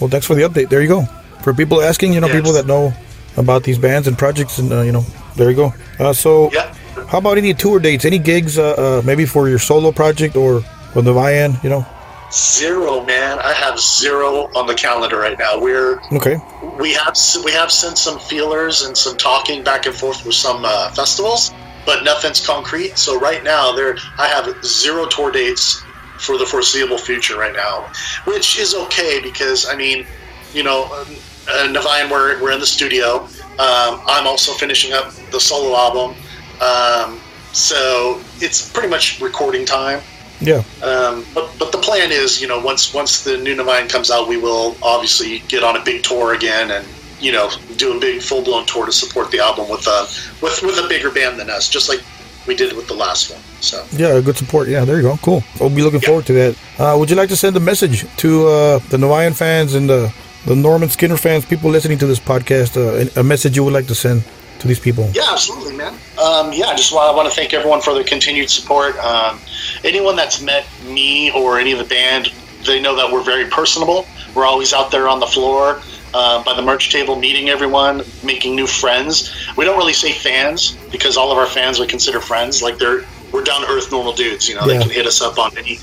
Well, 0.00 0.08
thanks 0.08 0.26
for 0.26 0.34
the 0.34 0.42
update. 0.42 0.68
There 0.70 0.80
you 0.80 0.88
go. 0.88 1.02
For 1.42 1.52
people 1.52 1.82
asking, 1.82 2.14
you 2.14 2.20
know, 2.20 2.26
Yes. 2.28 2.36
people 2.36 2.52
that 2.54 2.66
know 2.66 2.92
about 3.36 3.62
these 3.64 3.78
bands 3.78 4.08
and 4.08 4.16
projects, 4.16 4.58
and 4.58 4.72
uh, 4.72 4.80
you 4.82 4.92
know, 4.92 5.04
there 5.36 5.50
you 5.50 5.56
go. 5.56 5.74
Uh, 5.98 6.12
so, 6.12 6.50
Yeah. 6.52 6.72
how 7.08 7.18
about 7.18 7.36
any 7.38 7.52
tour 7.54 7.78
dates? 7.80 8.04
Any 8.04 8.18
gigs, 8.18 8.58
uh, 8.58 8.70
uh, 8.72 9.02
maybe 9.04 9.26
for 9.26 9.48
your 9.48 9.58
solo 9.58 9.92
project 9.92 10.36
or 10.36 10.62
with 10.94 11.04
the 11.04 11.12
Vian? 11.12 11.62
You 11.62 11.70
know? 11.70 11.86
Zero, 12.32 13.04
man. 13.04 13.40
I 13.40 13.52
have 13.52 13.80
zero 13.80 14.48
on 14.54 14.66
the 14.68 14.74
calendar 14.74 15.18
right 15.18 15.36
now. 15.36 15.58
We're 15.58 16.00
Okay. 16.12 16.36
we 16.78 16.92
have 16.92 17.16
we 17.44 17.50
have 17.50 17.72
sent 17.72 17.98
some 17.98 18.20
feelers 18.20 18.82
and 18.82 18.96
some 18.96 19.16
talking 19.16 19.64
back 19.64 19.86
and 19.86 19.94
forth 19.94 20.24
with 20.24 20.36
some 20.36 20.64
uh, 20.64 20.90
festivals, 20.90 21.52
but 21.84 22.04
nothing's 22.04 22.44
concrete. 22.44 22.96
So 22.98 23.18
right 23.18 23.42
now, 23.42 23.72
there 23.72 23.96
I 24.16 24.28
have 24.28 24.64
zero 24.64 25.06
tour 25.06 25.32
dates 25.32 25.82
for 26.18 26.38
the 26.38 26.46
foreseeable 26.46 26.98
future 26.98 27.36
right 27.36 27.54
now, 27.54 27.90
which 28.26 28.58
is 28.60 28.74
okay 28.74 29.20
because 29.20 29.68
I 29.68 29.74
mean, 29.74 30.06
you 30.52 30.62
know, 30.62 30.84
uh, 30.92 31.66
Niviane, 31.66 32.10
we're 32.12 32.40
we're 32.40 32.52
in 32.52 32.60
the 32.60 32.66
studio. 32.66 33.24
Um, 33.58 34.00
I'm 34.06 34.28
also 34.28 34.52
finishing 34.52 34.92
up 34.92 35.12
the 35.32 35.40
solo 35.40 35.76
album, 35.76 36.14
um, 36.60 37.20
so 37.52 38.20
it's 38.40 38.70
pretty 38.70 38.88
much 38.88 39.20
recording 39.20 39.64
time. 39.66 40.00
Yeah. 40.40 40.62
Um, 40.82 41.24
but 41.34 41.50
but 41.58 41.72
the 41.72 41.78
plan 41.78 42.10
is, 42.12 42.40
you 42.40 42.48
know, 42.48 42.58
once 42.60 42.92
once 42.94 43.24
the 43.24 43.36
new 43.38 43.54
Niviane 43.56 43.88
comes 43.88 44.10
out, 44.10 44.28
we 44.28 44.36
will 44.36 44.76
obviously 44.82 45.40
get 45.48 45.62
on 45.62 45.76
a 45.76 45.82
big 45.84 46.02
tour 46.02 46.34
again, 46.34 46.70
and 46.70 46.86
you 47.20 47.32
know, 47.32 47.50
do 47.76 47.96
a 47.96 48.00
big 48.00 48.22
full 48.22 48.42
blown 48.42 48.64
tour 48.66 48.86
to 48.86 48.92
support 48.92 49.30
the 49.30 49.38
album 49.40 49.68
with 49.68 49.86
a 49.86 50.00
with 50.42 50.62
with 50.62 50.78
a 50.78 50.88
bigger 50.88 51.10
band 51.10 51.38
than 51.38 51.50
us, 51.50 51.68
just 51.68 51.88
like 51.88 52.00
we 52.46 52.54
did 52.56 52.74
with 52.74 52.88
the 52.88 52.94
last 52.94 53.30
one. 53.30 53.40
So 53.60 53.84
Yeah, 53.92 54.18
good 54.22 54.36
support. 54.38 54.68
Yeah, 54.68 54.86
there 54.86 54.96
you 54.96 55.02
go. 55.02 55.18
Cool. 55.22 55.44
We'll 55.60 55.68
be 55.68 55.82
looking 55.82 56.00
Yeah. 56.00 56.06
forward 56.08 56.26
to 56.26 56.32
that. 56.32 56.56
Uh, 56.78 56.96
would 56.98 57.10
you 57.10 57.16
like 57.16 57.28
to 57.28 57.36
send 57.36 57.54
a 57.56 57.60
message 57.60 58.06
to 58.16 58.48
uh, 58.48 58.78
the 58.88 58.96
Niviane 58.96 59.36
fans 59.36 59.74
and 59.74 59.88
the, 59.90 60.10
the 60.46 60.56
Norman 60.56 60.88
Skinner 60.88 61.18
fans, 61.18 61.44
people 61.44 61.68
listening 61.70 61.98
to 61.98 62.06
this 62.06 62.18
podcast, 62.18 62.78
uh, 62.78 63.20
a 63.20 63.22
message 63.22 63.56
you 63.56 63.64
would 63.64 63.74
like 63.74 63.86
to 63.88 63.94
send 63.94 64.24
to 64.60 64.68
these 64.68 64.80
people? 64.80 65.10
yeah, 65.14 65.22
absolutely, 65.30 65.76
man. 65.76 65.92
Um, 66.22 66.52
yeah, 66.52 66.66
I 66.66 66.76
just 66.76 66.92
want, 66.92 67.12
I 67.12 67.16
want 67.16 67.28
to 67.28 67.34
thank 67.34 67.52
everyone 67.54 67.80
for 67.80 67.94
their 67.94 68.04
continued 68.04 68.50
support. 68.50 68.96
Um, 68.98 69.38
anyone 69.84 70.16
that's 70.16 70.40
met 70.40 70.66
me 70.84 71.30
or 71.32 71.58
any 71.58 71.72
of 71.72 71.78
the 71.78 71.84
band, 71.84 72.32
they 72.66 72.80
know 72.80 72.94
that 72.96 73.10
we're 73.10 73.22
very 73.24 73.46
personable. 73.46 74.06
We're 74.34 74.46
always 74.46 74.72
out 74.72 74.90
there 74.90 75.08
on 75.08 75.20
the 75.20 75.26
floor. 75.26 75.80
Uh, 76.12 76.42
by 76.42 76.52
the 76.56 76.62
merch 76.62 76.90
table, 76.90 77.14
meeting 77.14 77.50
everyone, 77.50 78.02
making 78.24 78.56
new 78.56 78.66
friends. 78.66 79.32
We 79.56 79.64
don't 79.64 79.78
really 79.78 79.92
say 79.92 80.10
fans 80.10 80.72
because 80.90 81.16
all 81.16 81.30
of 81.30 81.38
our 81.38 81.46
fans 81.46 81.78
we 81.78 81.86
consider 81.86 82.18
friends. 82.20 82.62
Like 82.62 82.78
they're 82.78 83.04
we're 83.32 83.44
down 83.44 83.60
to 83.60 83.68
earth, 83.68 83.92
normal 83.92 84.12
dudes. 84.12 84.48
You 84.48 84.56
know, 84.56 84.62
Yeah. 84.62 84.78
they 84.78 84.82
can 84.82 84.90
hit 84.90 85.06
us 85.06 85.22
up 85.22 85.38
on 85.38 85.56
any 85.56 85.78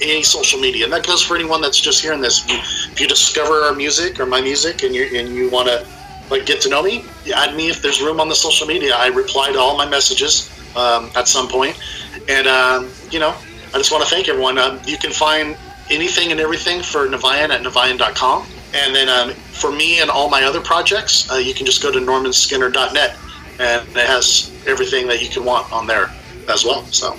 any 0.00 0.22
social 0.22 0.60
media, 0.60 0.84
and 0.84 0.92
that 0.92 1.04
goes 1.04 1.20
for 1.20 1.34
anyone 1.34 1.60
that's 1.60 1.80
just 1.80 2.00
hearing 2.00 2.20
this. 2.20 2.44
If 2.44 2.50
you, 2.52 2.58
if 2.92 3.00
you 3.00 3.08
discover 3.08 3.62
our 3.62 3.74
music 3.74 4.20
or 4.20 4.26
my 4.26 4.40
music, 4.40 4.84
and 4.84 4.94
you 4.94 5.02
and 5.18 5.34
you 5.34 5.50
want 5.50 5.66
to 5.66 5.84
like 6.32 6.46
get 6.46 6.60
to 6.62 6.68
know 6.68 6.82
me, 6.82 7.04
add 7.34 7.54
me 7.54 7.68
if 7.68 7.82
there's 7.82 8.02
room 8.02 8.20
on 8.20 8.28
the 8.28 8.34
social 8.34 8.66
media. 8.66 8.94
I 8.96 9.08
reply 9.08 9.52
to 9.52 9.58
all 9.58 9.76
my 9.76 9.88
messages 9.88 10.50
um, 10.74 11.10
at 11.14 11.28
some 11.28 11.48
point, 11.48 11.78
and 12.28 12.46
um, 12.46 12.90
you 13.10 13.20
know, 13.20 13.34
I 13.74 13.78
just 13.78 13.92
want 13.92 14.02
to 14.02 14.10
thank 14.10 14.28
everyone. 14.28 14.58
Um, 14.58 14.80
you 14.84 14.98
can 14.98 15.12
find 15.12 15.56
anything 15.90 16.32
and 16.32 16.40
everything 16.40 16.82
for 16.82 17.06
Niviane 17.06 17.50
at 17.50 17.62
niviane.com. 17.62 18.46
And 18.74 18.94
then 18.94 19.08
um, 19.08 19.34
for 19.34 19.70
me 19.70 20.00
and 20.00 20.10
all 20.10 20.30
my 20.30 20.44
other 20.44 20.60
projects, 20.60 21.30
uh, 21.30 21.36
you 21.36 21.52
can 21.52 21.66
just 21.66 21.82
go 21.82 21.92
to 21.92 21.98
normanskinner.net, 21.98 23.16
and 23.60 23.88
it 23.88 24.06
has 24.06 24.50
everything 24.66 25.06
that 25.08 25.22
you 25.22 25.28
can 25.28 25.44
want 25.44 25.70
on 25.70 25.86
there 25.86 26.10
as 26.48 26.64
well. 26.64 26.84
So, 26.86 27.16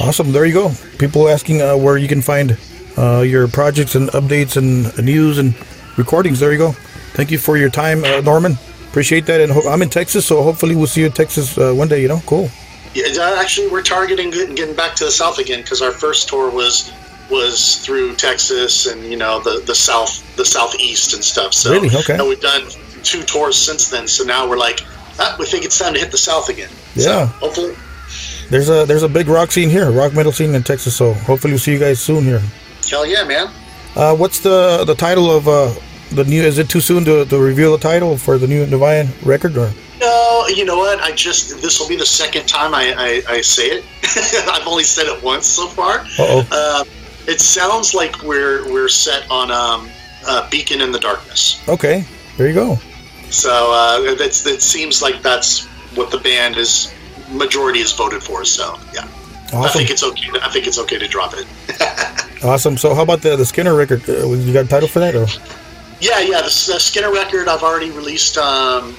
Awesome. 0.00 0.32
There 0.32 0.44
you 0.44 0.54
go. 0.54 0.72
People 0.98 1.28
asking 1.28 1.62
uh, 1.62 1.76
where 1.76 1.96
you 1.96 2.08
can 2.08 2.22
find 2.22 2.58
uh, 2.96 3.20
your 3.20 3.48
projects 3.48 3.94
and 3.94 4.08
updates 4.10 4.56
and 4.56 4.96
news 5.04 5.38
and 5.38 5.54
recordings. 5.96 6.40
There 6.40 6.52
you 6.52 6.58
go. 6.58 6.74
Thank 7.16 7.30
you 7.30 7.38
for 7.38 7.56
your 7.56 7.70
time, 7.70 8.04
uh, 8.04 8.20
Norman. 8.20 8.56
Appreciate 8.90 9.26
that. 9.26 9.40
And 9.40 9.50
ho- 9.52 9.68
I'm 9.68 9.82
in 9.82 9.88
Texas, 9.88 10.26
so 10.26 10.42
hopefully 10.42 10.74
we'll 10.76 10.86
see 10.86 11.00
you 11.00 11.06
in 11.06 11.12
Texas 11.12 11.56
uh, 11.58 11.72
one 11.72 11.88
day. 11.88 12.00
You 12.02 12.08
know, 12.08 12.20
cool. 12.26 12.50
yeah, 12.94 13.36
actually, 13.38 13.68
we're 13.68 13.82
targeting 13.82 14.30
getting, 14.30 14.54
getting 14.54 14.76
back 14.76 14.94
to 14.96 15.04
the 15.04 15.10
South 15.10 15.38
again 15.38 15.62
because 15.62 15.80
our 15.82 15.92
first 15.92 16.28
tour 16.28 16.50
was 16.50 16.92
was 17.30 17.78
through 17.84 18.14
Texas 18.14 18.86
and 18.86 19.02
you 19.04 19.16
know 19.16 19.40
the 19.40 19.62
the 19.66 19.74
South, 19.74 20.22
the 20.36 20.44
Southeast 20.44 21.14
and 21.14 21.24
stuff. 21.24 21.52
So, 21.54 21.72
Really? 21.72 21.88
Okay. 21.94 22.14
And 22.14 22.28
we've 22.28 22.40
done 22.40 22.62
two 23.02 23.22
tours 23.22 23.56
since 23.56 23.88
then. 23.88 24.06
So 24.08 24.24
now 24.24 24.48
we're 24.48 24.58
like, 24.58 24.80
ah, 25.18 25.36
we 25.38 25.46
think 25.46 25.64
it's 25.64 25.78
time 25.78 25.94
to 25.94 26.00
hit 26.00 26.10
the 26.12 26.18
South 26.18 26.48
again. 26.48 26.70
Yeah. 26.94 27.02
So 27.04 27.26
hopefully, 27.40 27.74
There's 28.50 28.68
a 28.70 28.84
there's 28.86 29.02
a 29.02 29.08
big 29.08 29.28
rock 29.28 29.50
scene 29.52 29.70
here, 29.70 29.90
rock 29.90 30.12
metal 30.14 30.32
scene 30.32 30.54
in 30.54 30.62
Texas. 30.62 30.94
So 30.96 31.12
hopefully 31.14 31.52
we'll 31.54 31.58
see 31.60 31.72
you 31.72 31.78
guys 31.80 32.00
soon 32.00 32.24
here. 32.24 32.42
hell 32.90 33.04
yeah, 33.06 33.24
man. 33.24 33.48
Uh, 33.96 34.14
what's 34.14 34.40
the 34.40 34.84
the 34.86 34.94
title 34.94 35.30
of 35.30 35.48
uh, 35.48 35.72
the 36.10 36.24
new? 36.24 36.42
Is 36.42 36.58
it 36.58 36.68
too 36.68 36.80
soon 36.80 37.04
to, 37.04 37.24
to 37.24 37.38
reveal 37.38 37.72
the 37.72 37.78
title 37.78 38.16
for 38.16 38.38
the 38.38 38.46
new 38.46 38.64
Niviane 38.66 39.08
record? 39.24 39.56
Or 39.56 39.70
No, 40.00 40.46
you 40.48 40.64
know 40.64 40.76
what? 40.78 41.00
I 41.00 41.12
just 41.12 41.60
this 41.62 41.80
will 41.80 41.88
be 41.88 41.96
the 41.96 42.06
second 42.06 42.46
time 42.46 42.74
I, 42.74 43.22
I, 43.28 43.34
I 43.36 43.40
say 43.40 43.64
it. 43.68 43.84
I've 44.48 44.66
only 44.66 44.84
said 44.84 45.06
it 45.06 45.22
once 45.22 45.46
so 45.46 45.66
far. 45.68 46.00
uh-oh. 46.00 46.46
Uh, 46.50 46.84
it 47.26 47.40
sounds 47.40 47.94
like 47.94 48.22
we're 48.22 48.70
we're 48.72 48.88
set 48.88 49.28
on 49.30 49.50
um, 49.50 49.88
uh, 50.26 50.48
Beacon 50.50 50.80
in 50.80 50.92
the 50.92 51.00
Darkness. 51.00 51.60
okay, 51.68 52.04
there 52.36 52.46
you 52.48 52.54
go. 52.54 52.78
So 53.30 53.50
uh, 53.72 54.14
that's 54.14 54.46
it 54.46 54.62
seems 54.62 55.02
like 55.02 55.22
that's 55.22 55.66
what 55.96 56.10
the 56.10 56.18
band 56.18 56.56
is 56.56 56.92
majority 57.30 57.80
is 57.80 57.92
voted 57.92 58.22
for. 58.22 58.44
So 58.44 58.78
yeah, 58.94 59.08
I 59.52 59.68
think 59.68 59.90
it's 59.90 60.04
okay. 60.04 60.30
I 60.40 60.50
think 60.50 60.66
it's 60.68 60.78
okay 60.78 60.98
to 60.98 61.08
drop 61.08 61.34
it. 61.34 61.46
awesome. 62.44 62.76
So 62.76 62.94
how 62.94 63.02
about 63.02 63.22
the 63.22 63.34
the 63.36 63.44
Skinner 63.44 63.74
record? 63.74 64.08
Uh, 64.08 64.28
you 64.32 64.52
got 64.52 64.66
a 64.66 64.68
title 64.68 64.88
for 64.88 65.00
that? 65.00 65.16
Or 65.16 65.26
Yeah, 66.00 66.20
yeah. 66.20 66.38
The, 66.38 66.72
the 66.72 66.78
Skinner 66.78 67.12
record 67.12 67.48
I've 67.48 67.62
already 67.62 67.90
released. 67.90 68.36
Um, 68.38 68.94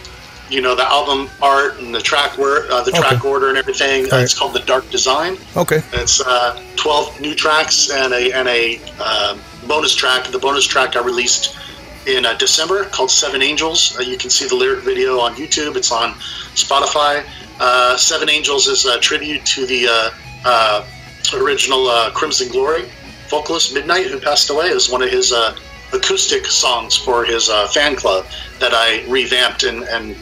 you 0.50 0.62
know 0.62 0.76
the 0.76 0.86
album 0.90 1.30
art 1.42 1.80
and 1.80 1.94
the 1.94 2.00
track 2.00 2.38
work, 2.38 2.68
uh, 2.70 2.84
the 2.84 2.92
track 2.92 3.26
order 3.26 3.50
and 3.50 3.58
everything. 3.58 4.06
Uh, 4.06 4.08
Alright. 4.08 4.24
It's 4.24 4.38
called 4.38 4.54
the 4.54 4.62
Dark 4.62 4.90
Design. 4.90 5.38
okay, 5.56 5.82
It's 5.94 6.22
uh, 6.22 6.64
12 6.78 7.22
new 7.22 7.36
tracks 7.36 7.90
and 7.92 8.14
a 8.14 8.32
and 8.32 8.48
a 8.48 8.80
uh, 9.00 9.38
bonus 9.68 9.94
track. 9.94 10.26
The 10.28 10.40
bonus 10.40 10.66
track 10.66 10.96
I 10.96 11.02
released 11.02 11.58
in 12.06 12.26
uh, 12.26 12.34
December 12.36 12.86
called 12.86 13.12
Seven 13.12 13.42
Angels. 13.42 13.98
Uh, 13.98 14.04
you 14.04 14.18
can 14.18 14.30
see 14.30 14.48
the 14.48 14.56
lyric 14.56 14.84
video 14.84 15.20
on 15.20 15.36
YouTube. 15.36 15.76
It's 15.76 15.92
on 15.92 16.14
Spotify. 16.56 17.26
Uh, 17.60 17.98
Seven 17.98 18.30
Angels 18.30 18.68
is 18.68 18.86
a 18.86 19.00
tribute 19.00 19.46
to 19.48 19.66
the 19.66 19.88
uh, 19.88 20.10
uh, 20.46 20.88
original 21.34 21.88
uh, 21.88 22.12
Crimson 22.12 22.48
Glory 22.50 22.86
vocalist 23.28 23.74
Midnight, 23.74 24.08
who 24.08 24.20
passed 24.22 24.50
away. 24.50 24.68
It 24.70 24.74
was 24.74 24.90
one 24.90 25.02
of 25.02 25.10
his 25.10 25.34
uh, 25.34 25.58
acoustic 25.94 26.46
songs 26.46 26.98
for 26.98 27.24
his 27.26 27.50
uh, 27.50 27.68
fan 27.68 27.96
club 27.96 28.26
that 28.60 28.74
I 28.74 29.06
revamped 29.08 29.64
and, 29.64 29.84
and 29.84 30.16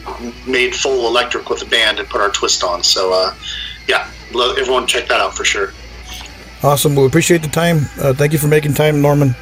made 0.47 0.75
full 0.75 1.07
electric 1.07 1.49
with 1.49 1.59
the 1.59 1.65
band 1.65 1.99
and 1.99 2.07
put 2.07 2.21
our 2.21 2.29
twist 2.29 2.63
on. 2.63 2.83
So, 2.83 3.13
uh, 3.13 3.33
yeah, 3.87 4.09
everyone 4.57 4.87
check 4.87 5.07
that 5.07 5.19
out 5.19 5.35
for 5.35 5.45
sure. 5.45 5.73
Awesome. 6.63 6.95
We 6.95 7.05
appreciate 7.05 7.41
the 7.41 7.49
time. 7.49 7.77
Uh, 7.99 8.13
thank 8.13 8.33
you 8.33 8.39
for 8.39 8.47
making 8.47 8.73
time, 8.73 9.01
Norman. 9.01 9.35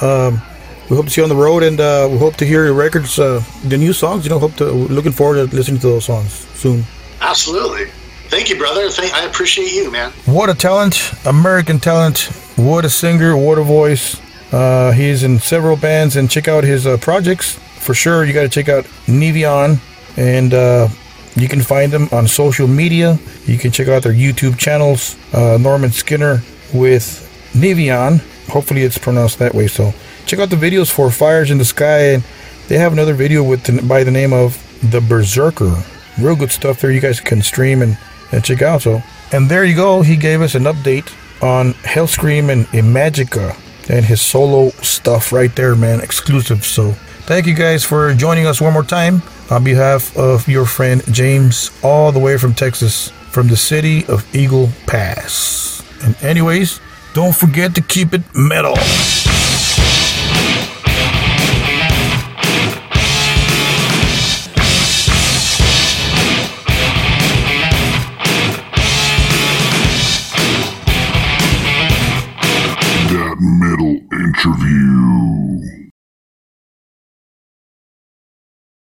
Um, 0.00 0.40
we 0.88 0.96
hope 0.96 1.04
to 1.04 1.10
see 1.10 1.20
you 1.20 1.24
on 1.24 1.28
the 1.28 1.36
road, 1.36 1.62
and 1.62 1.78
uh, 1.78 2.08
we 2.10 2.18
hope 2.18 2.36
to 2.36 2.44
hear 2.44 2.64
your 2.64 2.74
records, 2.74 3.18
uh, 3.18 3.42
the 3.64 3.76
new 3.76 3.92
songs. 3.92 4.24
You 4.24 4.30
know, 4.30 4.38
hope 4.38 4.54
to 4.56 4.64
looking 4.64 5.12
forward 5.12 5.50
to 5.50 5.56
listening 5.56 5.80
to 5.80 5.86
those 5.86 6.06
songs 6.06 6.32
soon. 6.58 6.84
Absolutely. 7.20 7.86
Thank 8.28 8.48
you, 8.48 8.56
brother. 8.56 8.88
Thank, 8.88 9.12
I 9.14 9.24
appreciate 9.24 9.72
you, 9.72 9.90
man. 9.90 10.10
What 10.24 10.50
a 10.50 10.54
talent, 10.54 11.12
American 11.26 11.78
talent. 11.78 12.30
What 12.56 12.84
a 12.84 12.90
singer, 12.90 13.36
what 13.36 13.58
a 13.58 13.62
voice. 13.62 14.20
Uh, 14.52 14.92
he's 14.92 15.22
in 15.22 15.38
several 15.38 15.76
bands, 15.76 16.16
and 16.16 16.30
check 16.30 16.48
out 16.48 16.64
his 16.64 16.86
uh, 16.86 16.96
projects 16.98 17.54
for 17.78 17.94
sure. 17.94 18.24
You 18.24 18.32
got 18.32 18.42
to 18.42 18.48
check 18.48 18.68
out 18.68 18.84
Niviane, 19.06 19.78
and 20.16 20.52
uh, 20.52 20.88
you 21.36 21.48
can 21.48 21.62
find 21.62 21.92
them 21.92 22.08
on 22.12 22.26
social 22.26 22.66
media. 22.66 23.18
You 23.46 23.58
can 23.58 23.70
check 23.70 23.88
out 23.88 24.02
their 24.02 24.12
YouTube 24.12 24.58
channels. 24.58 25.16
Uh, 25.32 25.56
Norman 25.60 25.90
Skinner 25.90 26.42
with 26.72 27.50
Niviane. 27.52 28.20
Hopefully, 28.48 28.82
it's 28.82 28.98
pronounced 28.98 29.38
that 29.38 29.54
way. 29.54 29.68
So, 29.68 29.94
check 30.26 30.40
out 30.40 30.50
the 30.50 30.56
videos 30.56 30.90
for 30.90 31.10
Fires 31.10 31.50
in 31.50 31.58
the 31.58 31.64
Sky, 31.64 32.14
and 32.14 32.24
they 32.68 32.78
have 32.78 32.92
another 32.92 33.14
video 33.14 33.44
with 33.44 33.64
the, 33.64 33.82
by 33.82 34.02
the 34.02 34.10
name 34.10 34.32
of 34.32 34.58
The 34.90 35.00
Berserker. 35.00 35.84
Real 36.18 36.36
good 36.36 36.50
stuff 36.50 36.80
there. 36.80 36.90
You 36.90 37.00
guys 37.00 37.20
can 37.20 37.40
stream 37.42 37.82
and, 37.82 37.96
and 38.32 38.44
check 38.44 38.62
out. 38.62 38.82
So, 38.82 39.02
and 39.32 39.48
there 39.48 39.64
you 39.64 39.76
go. 39.76 40.02
He 40.02 40.16
gave 40.16 40.42
us 40.42 40.56
an 40.56 40.64
update 40.64 41.12
on 41.40 41.72
Hellscream 41.84 42.50
and 42.50 42.66
Imagika 42.66 43.56
and 43.88 44.04
his 44.04 44.20
solo 44.20 44.70
stuff 44.82 45.32
right 45.32 45.54
there, 45.56 45.74
man. 45.74 46.00
Exclusive. 46.00 46.64
So, 46.64 46.92
thank 47.26 47.46
you 47.46 47.54
guys 47.54 47.84
for 47.84 48.12
joining 48.14 48.46
us 48.46 48.60
one 48.60 48.72
more 48.72 48.84
time 48.84 49.22
on 49.50 49.64
behalf 49.64 50.16
of 50.16 50.48
your 50.48 50.66
friend 50.66 51.02
James, 51.12 51.70
all 51.82 52.12
the 52.12 52.20
way 52.20 52.36
from 52.36 52.54
Texas, 52.54 53.10
from 53.30 53.48
the 53.48 53.56
city 53.56 54.04
of 54.06 54.24
Eagle 54.34 54.68
Pass. 54.86 55.82
And, 56.02 56.16
anyways, 56.22 56.80
don't 57.14 57.34
forget 57.34 57.74
to 57.74 57.82
keep 57.82 58.14
it 58.14 58.22
metal. 58.34 58.74